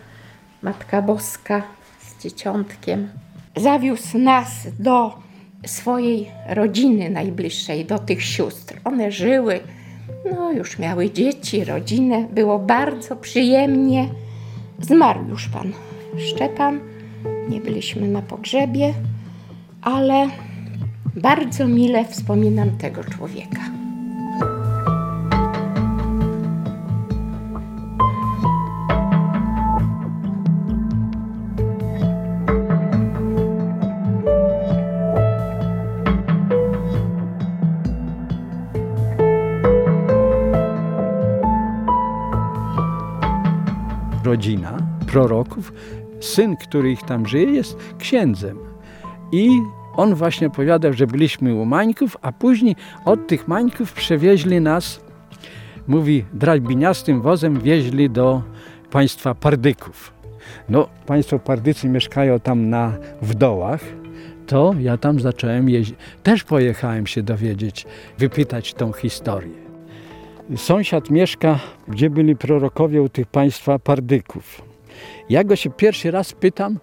[0.62, 1.64] Matka Boska
[2.00, 3.10] z dzieciątkiem.
[3.58, 4.48] Zawiózł nas
[4.80, 5.18] do
[5.66, 8.80] swojej rodziny najbliższej, do tych sióstr.
[8.84, 9.60] One żyły,
[10.32, 12.28] no już miały dzieci, rodzinę.
[12.32, 14.10] Było bardzo przyjemnie.
[14.80, 15.74] Zmarł już pan
[16.20, 16.91] Szczepan.
[17.52, 18.94] Nie byliśmy na pogrzebie,
[19.82, 20.28] ale
[21.16, 23.62] bardzo mile wspominam tego człowieka.
[44.24, 45.74] rodzina proroków.
[46.22, 48.58] Syn, który ich tam żyje, jest księdzem.
[49.32, 49.50] I
[49.96, 55.02] on właśnie opowiadał, że byliśmy u Mańków, a później od tych Mańków przewieźli nas,
[55.88, 58.42] mówi, drabiniastym wozem wieźli do
[58.92, 60.14] państwa Pardyków.
[60.70, 63.82] No, państwo Pardycy mieszkają tam na, w dołach,
[64.48, 65.96] to ja tam zacząłem jeździć.
[66.24, 67.86] Też pojechałem się dowiedzieć,
[68.18, 69.62] wypytać tą historię.
[70.56, 74.71] Sąsiad mieszka, gdzie byli prorokowie u tych państwa Pardyków.
[75.30, 76.80] Ja go się pierwszy raz pytam,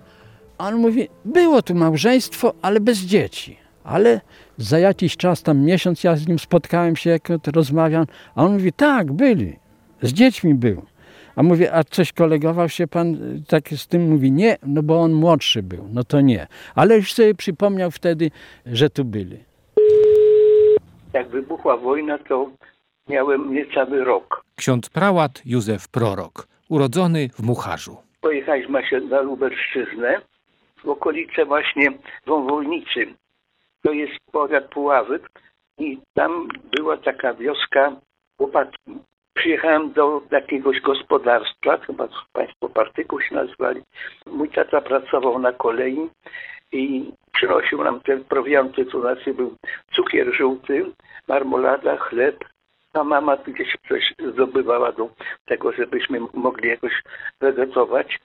[0.59, 3.57] a on mówi, było tu małżeństwo, ale bez dzieci.
[3.85, 4.21] Ale
[4.57, 8.73] za jakiś czas, tam miesiąc, ja z nim spotkałem się, jak rozmawiam, a on mówi,
[8.73, 9.57] tak, byli,
[10.03, 10.83] z dziećmi był.
[11.37, 14.11] A mówię, a coś kolegował się pan y, tak z tym?
[14.11, 16.47] Mówi, nie, no bo on młodszy był, no to nie.
[16.75, 18.31] Ale już sobie przypomniał wtedy,
[18.67, 19.39] że tu byli.
[21.13, 22.51] Jak wybuchła wojna, to
[23.09, 24.43] miałem niecały rok.
[24.57, 28.08] Ksiądz prałat Józef Prorok, urodzony w Mucharzu.
[28.21, 30.21] Pojechaliśmy na Lubelszczyznę,
[30.85, 31.93] w okolice właśnie
[32.27, 33.07] Wąwolnicy.
[33.83, 35.21] To jest powiat Puławy
[35.79, 37.97] i tam była taka wioska
[38.39, 38.99] Łopatki.
[39.35, 43.83] Przyjechałem do jakiegoś gospodarstwa, chyba państwo Partyku się nazwali.
[44.27, 46.11] Mój tata pracował na kolei
[46.73, 49.57] i przynosił nam te prowianty, to znaczy był
[49.93, 50.93] cukier żółty,
[51.29, 52.45] marmolada, chleb,
[52.93, 55.11] a mama gdzieś coś zdobywała do
[55.47, 57.03] tego, żebyśmy mogli jakoś
[57.41, 58.19] wegetować.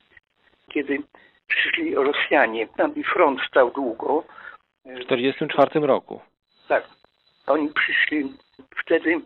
[0.73, 0.99] Kiedy
[1.47, 4.23] przyszli Rosjanie, tam i front stał długo.
[4.86, 6.21] W 1944 roku.
[6.67, 6.84] Tak.
[7.47, 8.34] Oni przyszli,
[8.78, 9.21] wtedy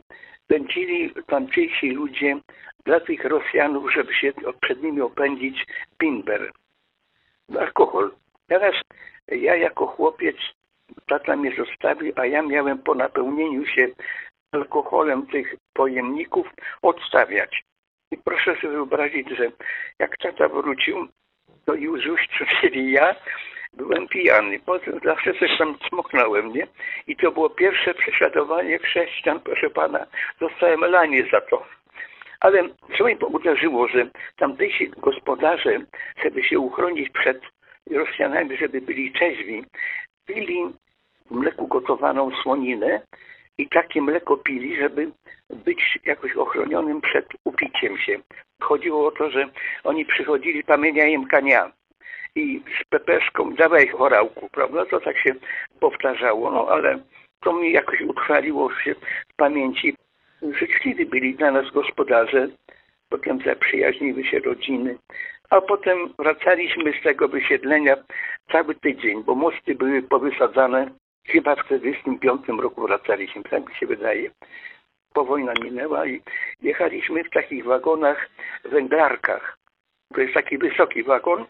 [0.48, 2.38] pędzili tamtejsi ludzie
[2.86, 5.66] dla tych Rosjanów, żeby się przed nimi opędzić,
[6.00, 6.52] bimber,
[7.60, 8.12] alkohol.
[8.48, 8.76] Teraz
[9.28, 10.36] ja jako chłopiec,
[11.08, 13.88] tata mnie zostawił, a ja miałem po napełnieniu się
[14.52, 16.48] alkoholem tych pojemników
[16.82, 17.64] odstawiać.
[18.12, 19.52] I proszę sobie wyobrazić, że
[20.00, 21.08] jak tata wrócił,
[21.66, 22.22] to już już,
[22.62, 23.16] czyli ja,
[23.74, 24.60] byłem pijany.
[24.60, 26.68] Potem zawsze coś tam smoknąłem, nie?
[27.08, 30.06] I to było pierwsze prześladowanie chrześcijan, proszę pana.
[30.40, 31.66] Dostałem lanie za to.
[32.40, 32.64] Ale
[32.98, 34.08] co mi uderzyło, że
[34.38, 35.80] tamtejsi gospodarze,
[36.24, 37.42] żeby się uchronić przed
[37.92, 39.66] Rosjanami, żeby byli trzeźwi,
[40.26, 40.66] pili
[41.26, 43.02] w mleku gotowaną słoninę
[43.58, 45.12] i takie mleko pili, żeby
[45.66, 48.20] być jakoś ochronionym przed upiciem się.
[48.62, 49.50] Chodziło o to, że
[49.84, 51.72] oni przychodzili pamiętajem kania
[52.36, 54.86] i z pepeszką dawaj chorałku, prawda?
[54.86, 55.36] To tak się
[55.80, 57.00] powtarzało, no ale
[57.40, 58.96] to mi jakoś utrwaliło się
[59.30, 59.96] w pamięci.
[60.42, 62.48] Życzliwi byli dla nas gospodarze,
[63.10, 64.98] potem zaprzyjaźniły się rodziny,
[65.50, 67.96] a potem wracaliśmy z tego wysiedlenia
[68.52, 70.92] cały tydzień, bo mosty były powysadzane
[71.28, 74.32] Chyba w 1945 roku wracaliśmy, tak mi się wydaje.
[75.14, 76.22] Po wojna minęła i
[76.62, 78.30] jechaliśmy w takich wagonach,
[78.66, 79.58] węglarkach.
[80.14, 81.46] To jest taki wysoki wagon.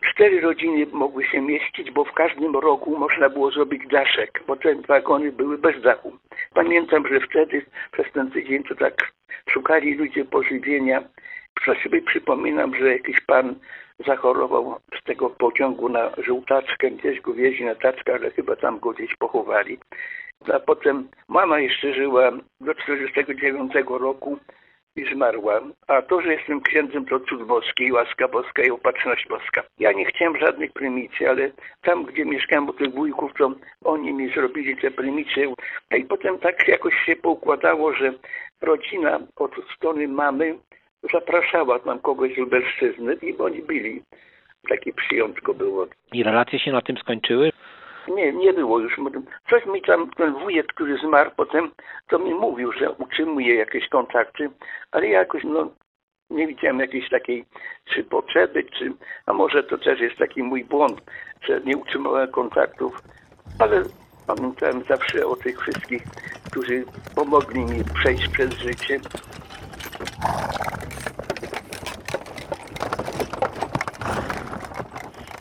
[0.00, 4.74] Cztery rodziny mogły się mieścić, bo w każdym rogu można było zrobić daszek, bo te
[4.74, 6.18] wagony były bez dachu.
[6.54, 9.12] Pamiętam, że wtedy przez ten tydzień to tak
[9.48, 11.02] szukali ludzie pożywienia.
[11.64, 13.54] Coś sobie przypominam, że jakiś pan
[14.06, 18.92] zachorował z tego pociągu na żółtaczkę, gdzieś go wieźli na taczkę, ale chyba tam go
[18.92, 19.78] gdzieś pochowali.
[20.52, 24.38] A potem mama jeszcze żyła do 49 roku
[24.96, 25.60] i zmarła.
[25.86, 29.62] A to, że jestem księdzem, to cud boski, łaska boska i opatrzność boska.
[29.78, 31.50] Ja nie chciałem żadnych prymicji, ale
[31.82, 33.52] tam, gdzie mieszkałem u tych wujków, to
[33.84, 35.54] oni mi zrobili te prymicje.
[35.96, 38.12] I potem tak jakoś się poukładało, że
[38.60, 40.58] rodzina od strony mamy
[41.12, 44.02] zapraszała tam kogoś z Lubelszczyzny i oni byli.
[44.68, 45.86] Takie przyjątko było.
[46.12, 47.50] I relacje się na tym skończyły?
[48.08, 48.96] Nie, nie było już.
[49.50, 51.70] Coś mi tam, ten wujek, który zmarł potem,
[52.08, 54.50] to mi mówił, że utrzymuje jakieś kontakty,
[54.92, 55.70] ale ja jakoś no,
[56.30, 57.44] nie widziałem jakiejś takiej
[57.84, 58.92] czy potrzeby, czy,
[59.26, 61.00] a może to też jest taki mój błąd,
[61.42, 63.02] że nie utrzymałem kontaktów,
[63.58, 63.82] ale
[64.26, 66.02] pamiętałem zawsze o tych wszystkich,
[66.50, 69.00] którzy pomogli mi przejść przez życie.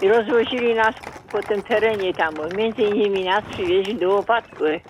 [0.02, 0.96] I rozwozili nas
[1.32, 4.82] po tym terenie tam, między innymi nas przywieźli do Łopatły.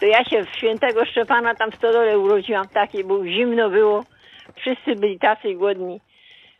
[0.00, 4.04] To ja się w świętego Szczepana tam w stodole urodziłam, takie, bo zimno było.
[4.56, 6.00] Wszyscy byli tacy głodni,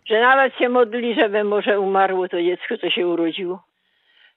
[0.07, 3.63] że nawet się modlili, żeby może umarło to dziecko, co się urodziło.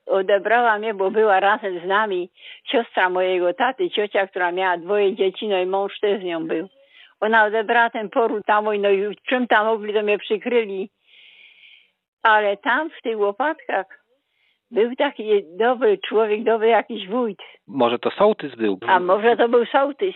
[0.06, 2.30] Odebrała mnie, bo była razem z nami
[2.72, 6.70] siostra mojego taty, ciocia, która miała dwoje dzieci, no i mąż też z nią był.
[7.20, 10.90] Ona odebrała ten poród tam, no i czym tam mogli, to mnie przykryli.
[12.24, 13.86] Ale tam w tych łopatkach
[14.72, 17.40] był taki dobry człowiek, dobry jakiś wójt.
[17.68, 18.80] Może to sołtys był?
[18.88, 20.16] A może to był sołtys.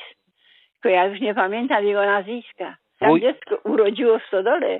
[0.73, 2.77] Tylko ja już nie pamiętam jego nazwiska.
[2.99, 4.79] Tam Wuj- dziecko urodziło w Stodole.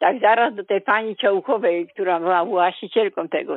[0.00, 3.56] Tak zaraz do tej pani Ciołkowej, która była właścicielką tego,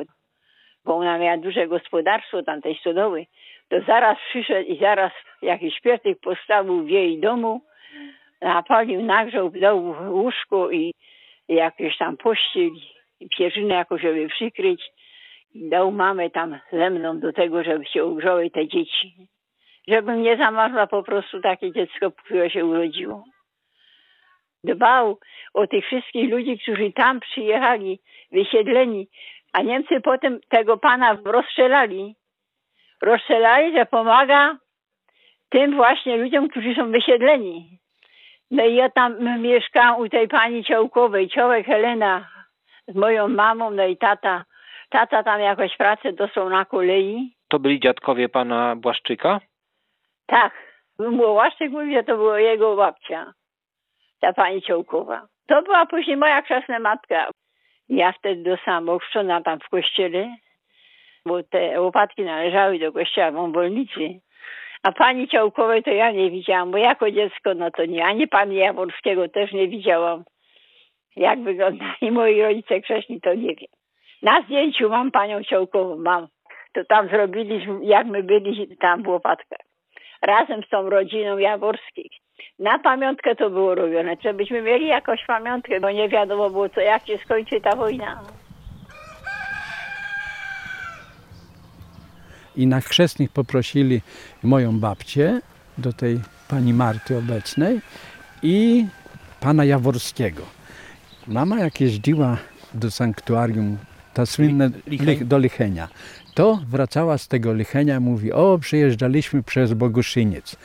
[0.84, 3.26] bo ona miała duże gospodarstwo tamtej Stodoły,
[3.68, 7.60] to zaraz przyszedł i zaraz jakiś śpietek postawił w jej domu,
[8.40, 10.94] napalił, nagrzał, dał łóżko i,
[11.48, 12.70] i jakieś tam pościel
[13.20, 14.82] i pierzynę jakoś, żeby przykryć.
[15.54, 19.14] I dał mamę tam ze mną do tego, żeby się ugrzały te dzieci.
[19.88, 23.24] Żebym nie zamarła po prostu takie dziecko, które się urodziło.
[24.64, 25.18] Dbał
[25.54, 27.98] o tych wszystkich ludzi, którzy tam przyjechali,
[28.32, 29.08] wysiedleni,
[29.52, 32.14] a Niemcy potem tego pana rozstrzelali.
[33.02, 34.58] Rozstrzelali, że pomaga
[35.48, 37.78] tym właśnie ludziom, którzy są wysiedleni.
[38.50, 42.28] No i ja tam mieszkałam u tej pani Ciołkowej, Ciołek Helena
[42.88, 44.44] z moją mamą, no i tata.
[44.88, 47.34] Tata tam jakoś pracę dostał na kolei.
[47.48, 49.40] To byli dziadkowie pana Błaszczyka?
[50.26, 50.52] Tak.
[51.18, 53.32] Łaszczyk mówi, że to była jego babcia,
[54.20, 55.26] ta pani Ciołkowa.
[55.46, 57.30] To była później moja krzesna matka.
[57.88, 60.36] Ja wtedy dostałam ochrzczona tam w kościele,
[61.26, 64.20] bo te łopatki należały do kościoła w Wąwolnicy.
[64.82, 68.56] A pani Ciołkowej to ja nie widziałam, bo jako dziecko no to nie, ani pani
[68.56, 70.24] Jaworskiego też nie widziałam.
[71.16, 73.68] Jak wyglądali moi rodzice krześni, to nie wiem.
[74.22, 76.28] Na zdjęciu mam panią Ciołkową, mam.
[76.72, 79.60] To tam zrobiliśmy, jak my byli tam w Łopatkach.
[80.22, 82.12] Razem z tą rodziną Jaworskich.
[82.58, 87.06] Na pamiątkę to było robione, żebyśmy mieli jakąś pamiątkę, bo nie wiadomo było, co, jak
[87.06, 88.22] się skończy ta wojna.
[92.56, 94.02] I na chrzestnych poprosili
[94.42, 95.40] moją babcię
[95.78, 97.80] do tej pani Marty obecnej
[98.42, 98.86] i
[99.40, 100.42] pana Jaworskiego.
[101.26, 102.38] Mama jak jeździła
[102.74, 103.78] do sanktuarium,
[104.14, 105.88] ta słynne lich, do Lichenia,
[106.34, 110.56] to wracała z tego Lichenia, mówi, o przyjeżdżaliśmy przez Boguszyniec.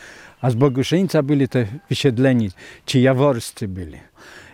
[0.42, 2.50] A z Boguszyńca byli te wysiedleni,
[2.86, 3.98] ci jaworscy byli.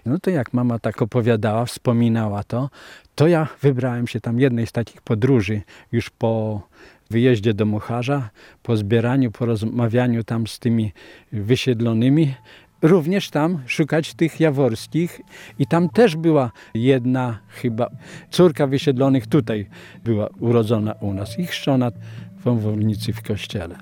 [0.06, 2.70] No to jak mama tak opowiadała, wspominała to,
[3.16, 6.62] to ja wybrałem się tam jednej z takich podróży już po
[7.10, 8.30] wyjeździe do Mucharza,
[8.64, 10.92] po zbieraniu, po rozmawianiu tam z tymi
[11.32, 12.34] wysiedlonymi,
[12.82, 15.22] również tam szukać tych jaworskich
[15.60, 17.90] i tam też była jedna chyba
[18.30, 19.66] córka wysiedlonych tutaj
[20.04, 21.92] była urodzona u nas i chrzczona
[22.40, 23.76] w Wąwolnicy w kościele.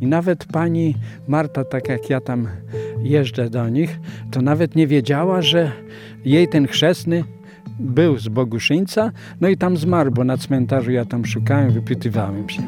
[0.00, 0.94] I nawet pani
[1.28, 2.48] Marta, tak jak ja tam
[3.02, 3.98] jeżdżę do nich,
[4.30, 5.72] to nawet nie wiedziała, że
[6.24, 7.24] jej ten chrzestny
[7.78, 12.62] był z Boguszyńca, no i tam zmarł, bo na cmentarzu ja tam szukałem, wypytywałem się.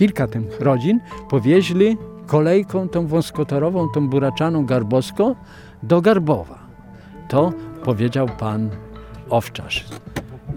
[0.00, 1.96] kilka tych rodzin powieźli
[2.30, 5.34] kolejką tą wąskotorową, tą buraczaną garbowską
[5.82, 6.58] do Garbowa.
[7.28, 7.52] To
[7.84, 8.70] powiedział pan
[9.30, 9.84] Owczarz.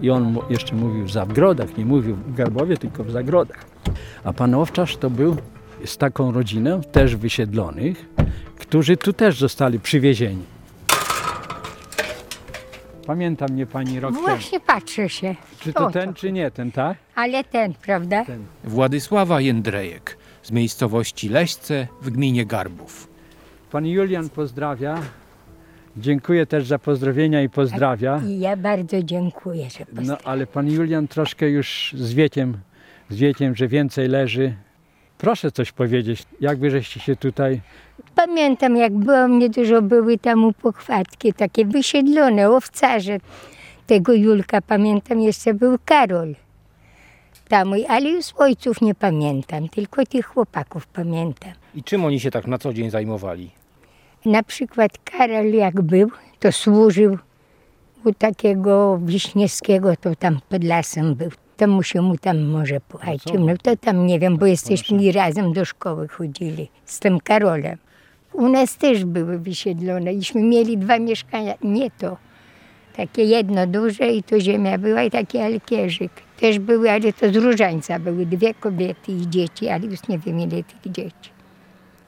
[0.02, 3.64] I on jeszcze mówił w Zagrodach, nie mówił w Garbowie, tylko w Zagrodach.
[4.24, 5.36] A pan Owczarz to był
[5.84, 8.08] z taką rodziną, też wysiedlonych,
[8.58, 10.42] którzy tu też zostali przywiezieni.
[13.06, 14.26] Pamięta mnie pani rok temu.
[14.26, 15.34] Właśnie patrzę się.
[15.60, 16.96] Czy to ten, czy nie ten, tak?
[17.14, 18.24] Ale ten, prawda?
[18.64, 23.08] Władysława Jędrejek z miejscowości Leśce w gminie Garbów.
[23.70, 25.02] Pan Julian pozdrawia.
[25.96, 28.22] Dziękuję też za pozdrowienia i pozdrawia.
[28.26, 32.58] I ja bardzo dziękuję, że No ale pan Julian troszkę już z wiekiem,
[33.10, 34.54] z wiekiem, że więcej leży.
[35.18, 37.60] Proszę coś powiedzieć, jakby żeście się tutaj...
[38.14, 43.18] Pamiętam, jak było mnie dużo, były tam pochwatki, takie wysiedlone, owcarze.
[43.86, 46.34] Tego Julka pamiętam, jeszcze był Karol.
[47.48, 51.52] Tam, ale już ojców nie pamiętam, tylko tych chłopaków pamiętam.
[51.74, 53.50] I czym oni się tak na co dzień zajmowali?
[54.24, 57.18] Na przykład Karol jak był, to służył
[58.04, 61.30] u takiego Wiśniewskiego, to tam pod lasem był.
[61.56, 63.24] To musi mu tam może płać.
[63.38, 67.78] No to tam nie wiem, bo jesteśmy razem do szkoły chodzili z tym Karolem.
[68.32, 70.12] U nas też były wysiedlone.
[70.12, 72.16] Iśmy mieli dwa mieszkania, nie to.
[72.96, 76.12] Takie jedno duże i to ziemia była i taki alkierzyk.
[76.40, 80.40] Też były, ale to z różańca były dwie kobiety i dzieci, ale już nie wiem
[80.40, 81.30] ile tych dzieci.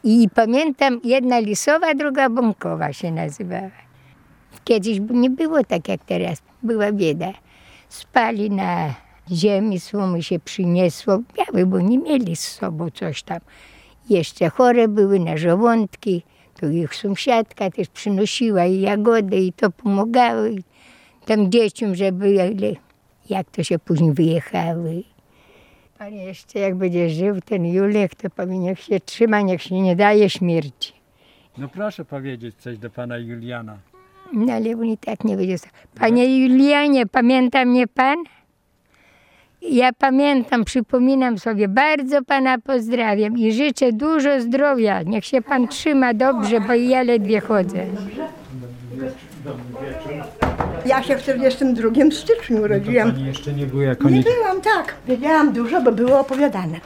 [0.05, 3.71] I pamiętam, jedna lisowa, druga bąkowa się nazywała.
[4.65, 7.33] Kiedyś nie było tak jak teraz, była bieda.
[7.89, 8.95] Spali na
[9.33, 13.39] ziemi, słomy się przyniesło, białe, bo nie mieli z sobą coś tam.
[14.11, 16.23] Jeszcze chore były na żołądki,
[16.61, 20.63] to ich sąsiadka też przynosiła i jagody i to pomagało i
[21.25, 22.35] tam dzieciom, żeby,
[23.31, 25.03] jak to się później wyjechały.
[25.99, 29.97] Panie, jeszcze jak będzie żył ten Julek, to powie, niech się trzyma, niech się nie
[29.97, 30.93] daje śmierci.
[31.59, 33.79] No proszę powiedzieć coś do pana Juliana.
[34.33, 35.57] No ale on i tak nie będzie.
[35.95, 38.17] Panie Julianie, pamięta mnie pan?
[39.63, 45.03] Ja pamiętam, przypominam sobie, bardzo pana pozdrawiam i życzę dużo zdrowia.
[45.03, 47.87] Niech się pan trzyma dobrze, bo ja ledwie chodzę.
[50.87, 53.13] Ja się w 42 styczniu urodziłam.
[53.13, 54.23] Pani jeszcze nie było jako Nie nie...
[54.23, 54.95] byłam, tak.
[55.09, 56.81] Wiedziałam dużo, bo było opowiadane.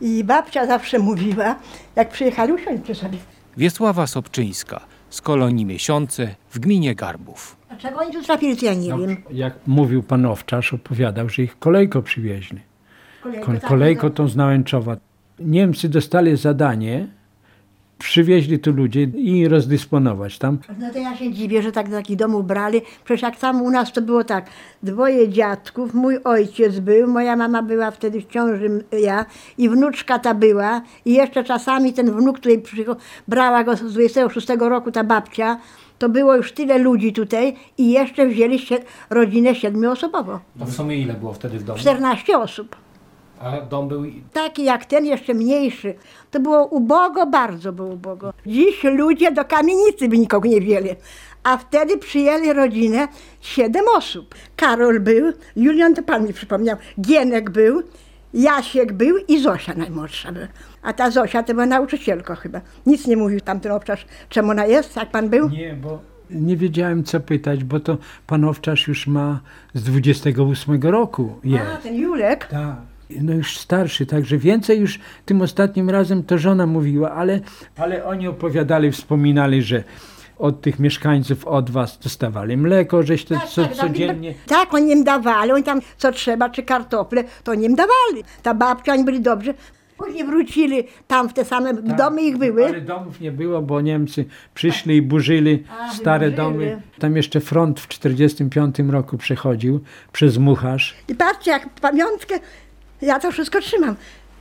[0.00, 1.56] I babcia zawsze mówiła,
[1.96, 3.18] jak przyjechali, usiądźcie sobie.
[3.56, 4.80] Wiesława Sobczyńska
[5.10, 7.56] z kolonii Miesiące w gminie Garbów.
[7.68, 9.16] Dlaczego oni tu trafili, to ja nie wiem.
[9.30, 12.60] Jak mówił pan Owczarz, opowiadał, że ich kolejko przywieźli.
[13.22, 14.12] Kolejko, Ko- tak, Kolejko no.
[14.14, 14.96] tą z Nałęczowa.
[15.38, 17.06] Niemcy dostali zadanie,
[18.08, 20.58] przywieźli tu ludzi i rozdysponować tam.
[20.80, 22.80] No to ja się dziwię, że tak do takich domów brali.
[23.04, 24.46] Przecież jak tam u nas to było tak,
[24.82, 29.24] dwoje dziadków, mój ojciec był, moja mama była wtedy w ciąży, ja
[29.58, 32.96] i wnuczka ta była i jeszcze czasami ten wnuk, który przycho-
[33.28, 35.58] brała go z 26 roku, ta babcia,
[35.98, 38.76] to było już tyle ludzi tutaj i jeszcze wzięli się
[39.10, 40.38] rodzinę siedmioosobową.
[40.58, 41.78] To w sumie ile było wtedy w domu?
[41.78, 42.76] 14 osób.
[43.44, 44.04] A dom był...
[44.32, 45.94] Taki jak ten, jeszcze mniejszy.
[46.30, 48.32] To było ubogo, bardzo było ubogo.
[48.46, 50.90] Dziś ludzie do kamienicy by nikogo nie wzięli.
[51.42, 53.08] A wtedy przyjęli rodzinę
[53.40, 54.34] siedem osób.
[54.56, 57.82] Karol był, Julian to pan mi przypomniał, Gienek był,
[58.34, 60.46] Jasiek był i Zosia najmłodsza była.
[60.82, 62.60] A ta Zosia to była nauczycielka chyba.
[62.86, 65.48] Nic nie mówił tamten obczarz, czemu ona jest, jak pan był?
[65.48, 69.40] Nie, bo nie wiedziałem co pytać, bo to pan Owczarz już ma
[69.74, 71.64] z 28 roku jest.
[71.74, 72.46] A, ten Julek.
[72.46, 72.93] Tak.
[73.10, 77.40] No już starszy, także więcej już tym ostatnim razem to żona mówiła, ale,
[77.76, 79.84] ale oni opowiadali, wspominali, że
[80.38, 84.34] od tych mieszkańców od was dostawali mleko, żeś to co, codziennie...
[84.46, 88.24] Tak, oni im dawali, oni tam co trzeba, czy kartofle, to oni im dawali.
[88.42, 89.54] Ta babcia, oni byli dobrzy.
[89.98, 92.62] Później wrócili tam w te same domy ich były.
[92.62, 94.24] Tak, Ale domów nie było, bo Niemcy
[94.54, 96.58] przyszli i burzyli A, stare wyburzyli.
[96.66, 96.82] domy.
[96.98, 99.80] Tam jeszcze front w 1945 roku przechodził
[100.12, 100.94] przez Mucharz.
[101.08, 102.34] I patrzcie, jak pamiątkę,
[103.02, 103.96] ja to wszystko trzymam.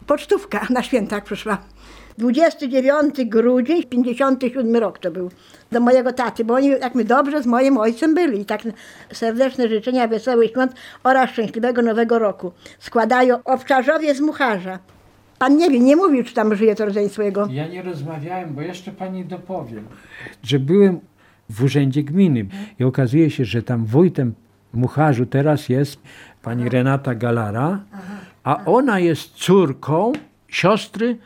[0.07, 1.57] Pocztówka na świętach przyszła.
[2.17, 5.31] 29 grudzień, 57 rok to był,
[5.71, 8.41] do mojego taty, bo oni jak my dobrze z moim ojcem byli.
[8.41, 8.61] I tak
[9.13, 10.73] serdeczne życzenia wesołych świąt
[11.03, 12.51] oraz szczęśliwego nowego roku.
[12.79, 14.79] Składają obczarzowie z Mucharza.
[15.39, 17.47] Pan nie wie, nie mówił, czy tam żyje to rodzeństwo jego.
[17.51, 19.85] Ja nie rozmawiałem, bo jeszcze pani dopowiem,
[20.43, 20.99] że byłem
[21.49, 22.45] w urzędzie gminy
[22.79, 24.33] i okazuje się, że tam wójtem
[24.73, 25.99] Mucharzu teraz jest
[26.41, 27.79] pani Renata Galara,
[28.43, 30.13] a ona jest córką
[30.47, 31.17] siostry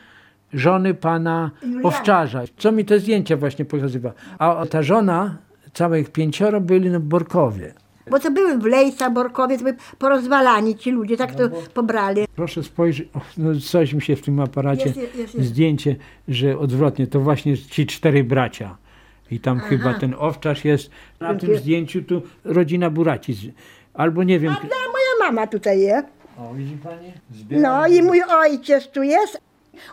[0.53, 1.51] żony pana.
[1.83, 2.41] Owczarza.
[2.57, 4.13] Co mi te zdjęcia właśnie pokazywa.
[4.39, 5.37] A ta żona,
[5.73, 7.73] całych pięcioro byli na Borkowie.
[8.11, 12.25] Bo to były w Lejca, Borkowie, to były porozwalani ci ludzie, tak to pobrali.
[12.35, 15.47] Proszę spojrzeć, o, no coś mi się w tym aparacie, Jest, jest, jest, jest.
[15.47, 15.95] zdjęcie,
[16.27, 18.77] że odwrotnie, to właśnie ci cztery bracia.
[19.31, 19.67] I tam Aha.
[19.67, 23.53] chyba ten owczarz jest, na tym zdjęciu tu rodzina Buraci.
[23.93, 24.53] Albo nie wiem.
[24.53, 26.07] A moja mama tutaj jest.
[26.37, 27.13] O, widzi pani?
[27.51, 29.41] No i mój ojciec tu jest.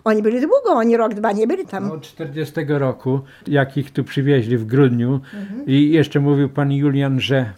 [0.05, 1.91] Oni byli długo, oni rok, dwa nie byli tam.
[1.91, 5.67] Od 40 roku, jak ich tu przywieźli w grudniu Mhm.
[5.67, 7.53] i jeszcze mówił pan Julian, że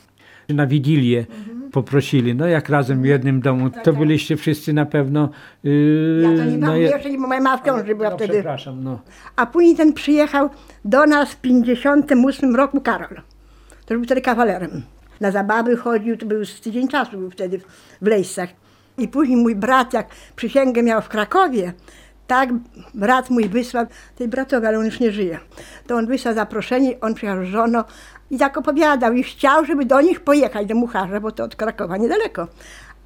[0.49, 1.71] na Wigilię Mhm.
[1.71, 5.29] poprosili, no jak razem w jednym domu, to byliście wszyscy na pewno...
[5.65, 8.17] Yy, Tak, Ja to nie no mam, je- jeszcze bo moja w ciąży była no,
[8.17, 8.33] wtedy.
[8.33, 9.01] przepraszam, no.
[9.37, 10.51] A później ten przyjechał
[10.85, 13.21] do nas w 58 roku Karol.
[13.87, 14.83] To był wtedy kawalerem.
[15.21, 17.61] Na zabawy chodził, to był z tydzień czasu był wtedy
[18.03, 18.49] w Lejsach.
[18.99, 21.73] I później mój brat, jak przysięgę miał w Krakowie,
[22.27, 22.49] tak
[22.95, 23.87] brat mój wysłał,
[24.17, 25.39] tej bratowi, ale on już nie żyje,
[25.87, 27.85] to on wysłał zaproszenie, on przyjechał z żoną
[28.31, 31.97] i tak opowiadał i chciał, żeby do nich pojechać, do Mucharza, bo to od Krakowa
[31.97, 32.49] niedaleko.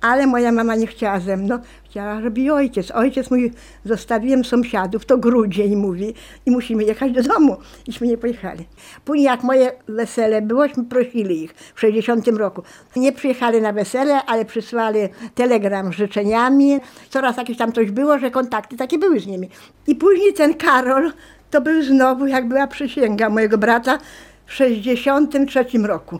[0.00, 2.90] Ale moja mama nie chciała ze mną, chciała, żeby ojciec.
[2.90, 3.52] Ojciec mój,
[3.84, 6.14] zostawiłem sąsiadów, to grudzień mówi
[6.46, 7.56] i musimy jechać do domu.
[7.86, 8.66] Iśmy nie pojechali.
[9.04, 12.62] Później jak moje wesele byłośmy prosili ich w 60 roku.
[12.96, 15.00] Nie przyjechali na wesele, ale przysłali
[15.34, 16.80] telegram z życzeniami.
[17.10, 19.48] Coraz jakieś tam coś było, że kontakty takie były z nimi.
[19.86, 21.12] I później ten Karol,
[21.50, 23.98] to był znowu, jak była przysięga mojego brata
[24.46, 26.18] w 63 roku.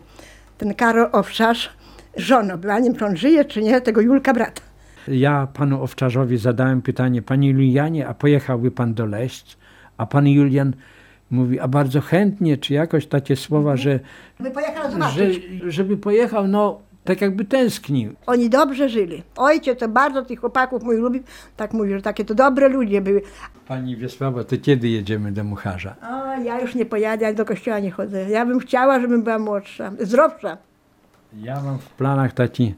[0.57, 1.69] Ten Karol Owczarz,
[2.17, 2.53] żoną
[2.97, 4.61] czy on żyje, czy nie, tego Julka brata.
[5.07, 9.57] Ja panu Owczarzowi zadałem pytanie, panie Julianie, a pojechałby pan do Leśc?
[9.97, 10.73] A pan Julian
[11.31, 13.99] mówi, a bardzo chętnie, czy jakoś takie słowa, że,
[14.39, 15.43] By pojechał że zobaczyć.
[15.67, 18.13] żeby pojechał, no tak jakby tęsknił.
[18.25, 19.23] Oni dobrze żyli.
[19.35, 21.23] Ojciec to bardzo tych chłopaków mój lubił,
[21.57, 23.21] tak mówi, że takie to dobre ludzie były.
[23.67, 25.95] Pani Wiesława, to kiedy jedziemy do Mucharza?
[26.11, 28.29] O, ja już nie pojadę, ja do kościoła nie chodzę.
[28.29, 30.57] Ja bym chciała, żebym była młodsza, zdrowsza.
[31.39, 32.73] Ja mam w planach taki,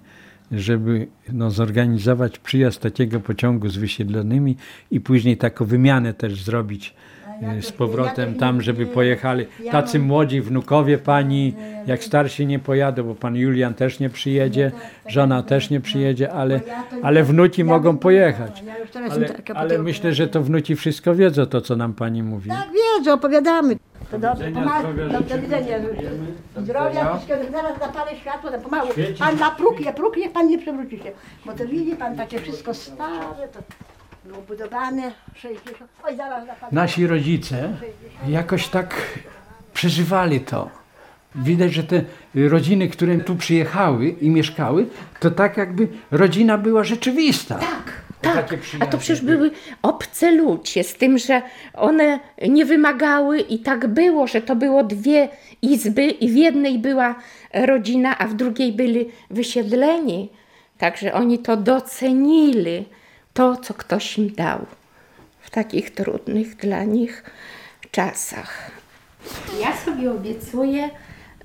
[0.51, 4.57] żeby no, zorganizować przyjazd takiego pociągu z wysiedlonymi
[4.91, 6.95] i później taką wymianę też zrobić
[7.61, 11.53] z powrotem tam, żeby pojechali tacy młodzi wnukowie pani,
[11.87, 14.71] jak starsi nie pojadą, bo pan Julian też nie przyjedzie,
[15.07, 16.61] żona też nie przyjedzie, ale,
[17.03, 18.63] ale wnuki mogą pojechać.
[19.55, 22.49] Ale, myślę, że to wnuki wszystko wiedzą, to co nam pani mówi.
[22.49, 23.75] Tak wiedzą, opowiadamy.
[24.11, 24.93] To dobrze, widzenia, pomału.
[24.93, 25.77] zdrowia Do, widzenia.
[26.57, 27.51] Zdrowia, wszystkiego.
[27.51, 28.89] Zaraz zapalę światło, to pomału.
[29.19, 31.11] Pan na próg, ja próg, niech pan nie przewróci się.
[31.45, 33.59] Bo to widzi pan takie wszystko stare, to
[34.25, 35.77] było budowane 60.
[36.03, 36.45] Oj, zaraz.
[36.71, 37.73] Nasi rodzice
[38.27, 38.95] jakoś tak
[39.73, 40.69] przeżywali to.
[41.35, 42.01] Widać, że te
[42.35, 44.87] rodziny, które tu przyjechały i mieszkały,
[45.19, 47.55] to tak jakby rodzina była rzeczywista.
[47.55, 48.55] Tak, tak.
[48.79, 49.51] A to przecież były
[49.81, 51.41] obce ludzie, z tym, że
[51.73, 55.29] one nie wymagały i tak było, że to było dwie
[55.61, 57.15] izby i w jednej była
[57.53, 60.29] rodzina, a w drugiej byli wysiedleni.
[60.77, 62.85] Także oni to docenili,
[63.33, 64.65] to co ktoś im dał
[65.39, 67.23] w takich trudnych dla nich
[67.91, 68.71] czasach.
[69.61, 70.89] Ja sobie obiecuję,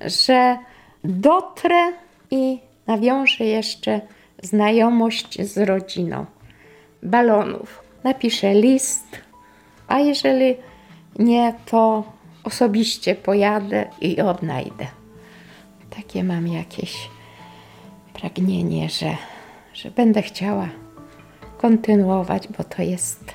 [0.00, 0.58] że
[1.04, 1.92] dotrę
[2.30, 4.00] i nawiążę jeszcze
[4.42, 6.26] znajomość z rodziną
[7.02, 7.82] balonów.
[8.04, 9.06] Napiszę list,
[9.88, 10.56] a jeżeli
[11.18, 12.12] nie, to
[12.44, 14.86] osobiście pojadę i odnajdę.
[15.96, 17.10] Takie mam jakieś
[18.12, 19.16] pragnienie, że,
[19.74, 20.68] że będę chciała
[21.58, 23.34] kontynuować, bo to jest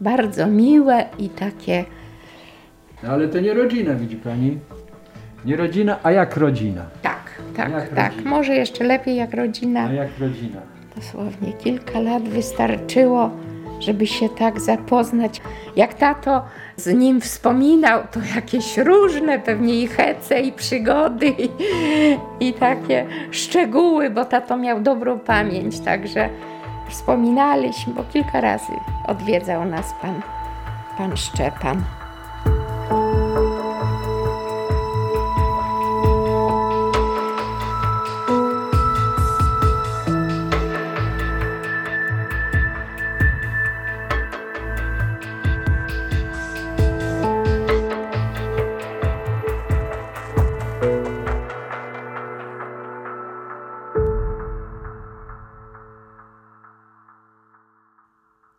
[0.00, 1.84] bardzo miłe i takie
[3.02, 4.58] No ale to nie rodzina, widzi pani.
[5.44, 6.82] Nie rodzina, a jak rodzina.
[7.02, 7.20] tak,
[7.56, 8.12] tak, Jak tak.
[8.12, 8.30] rodzina.
[8.30, 9.86] Może jeszcze lepiej jak rodzina.
[9.88, 10.60] A jak rodzina.
[10.96, 13.30] Dosłownie kilka lat wystarczyło,
[13.80, 15.40] żeby się tak zapoznać.
[15.76, 16.44] Jak tato
[16.76, 21.48] z nim wspominał, to jakieś różne pewnie i hece, i przygody, i,
[22.48, 26.28] i takie szczegóły, bo tato miał dobrą pamięć, także
[26.90, 28.72] wspominaliśmy, bo kilka razy
[29.06, 30.22] odwiedzał nas pan,
[30.96, 31.84] pan Szczepan.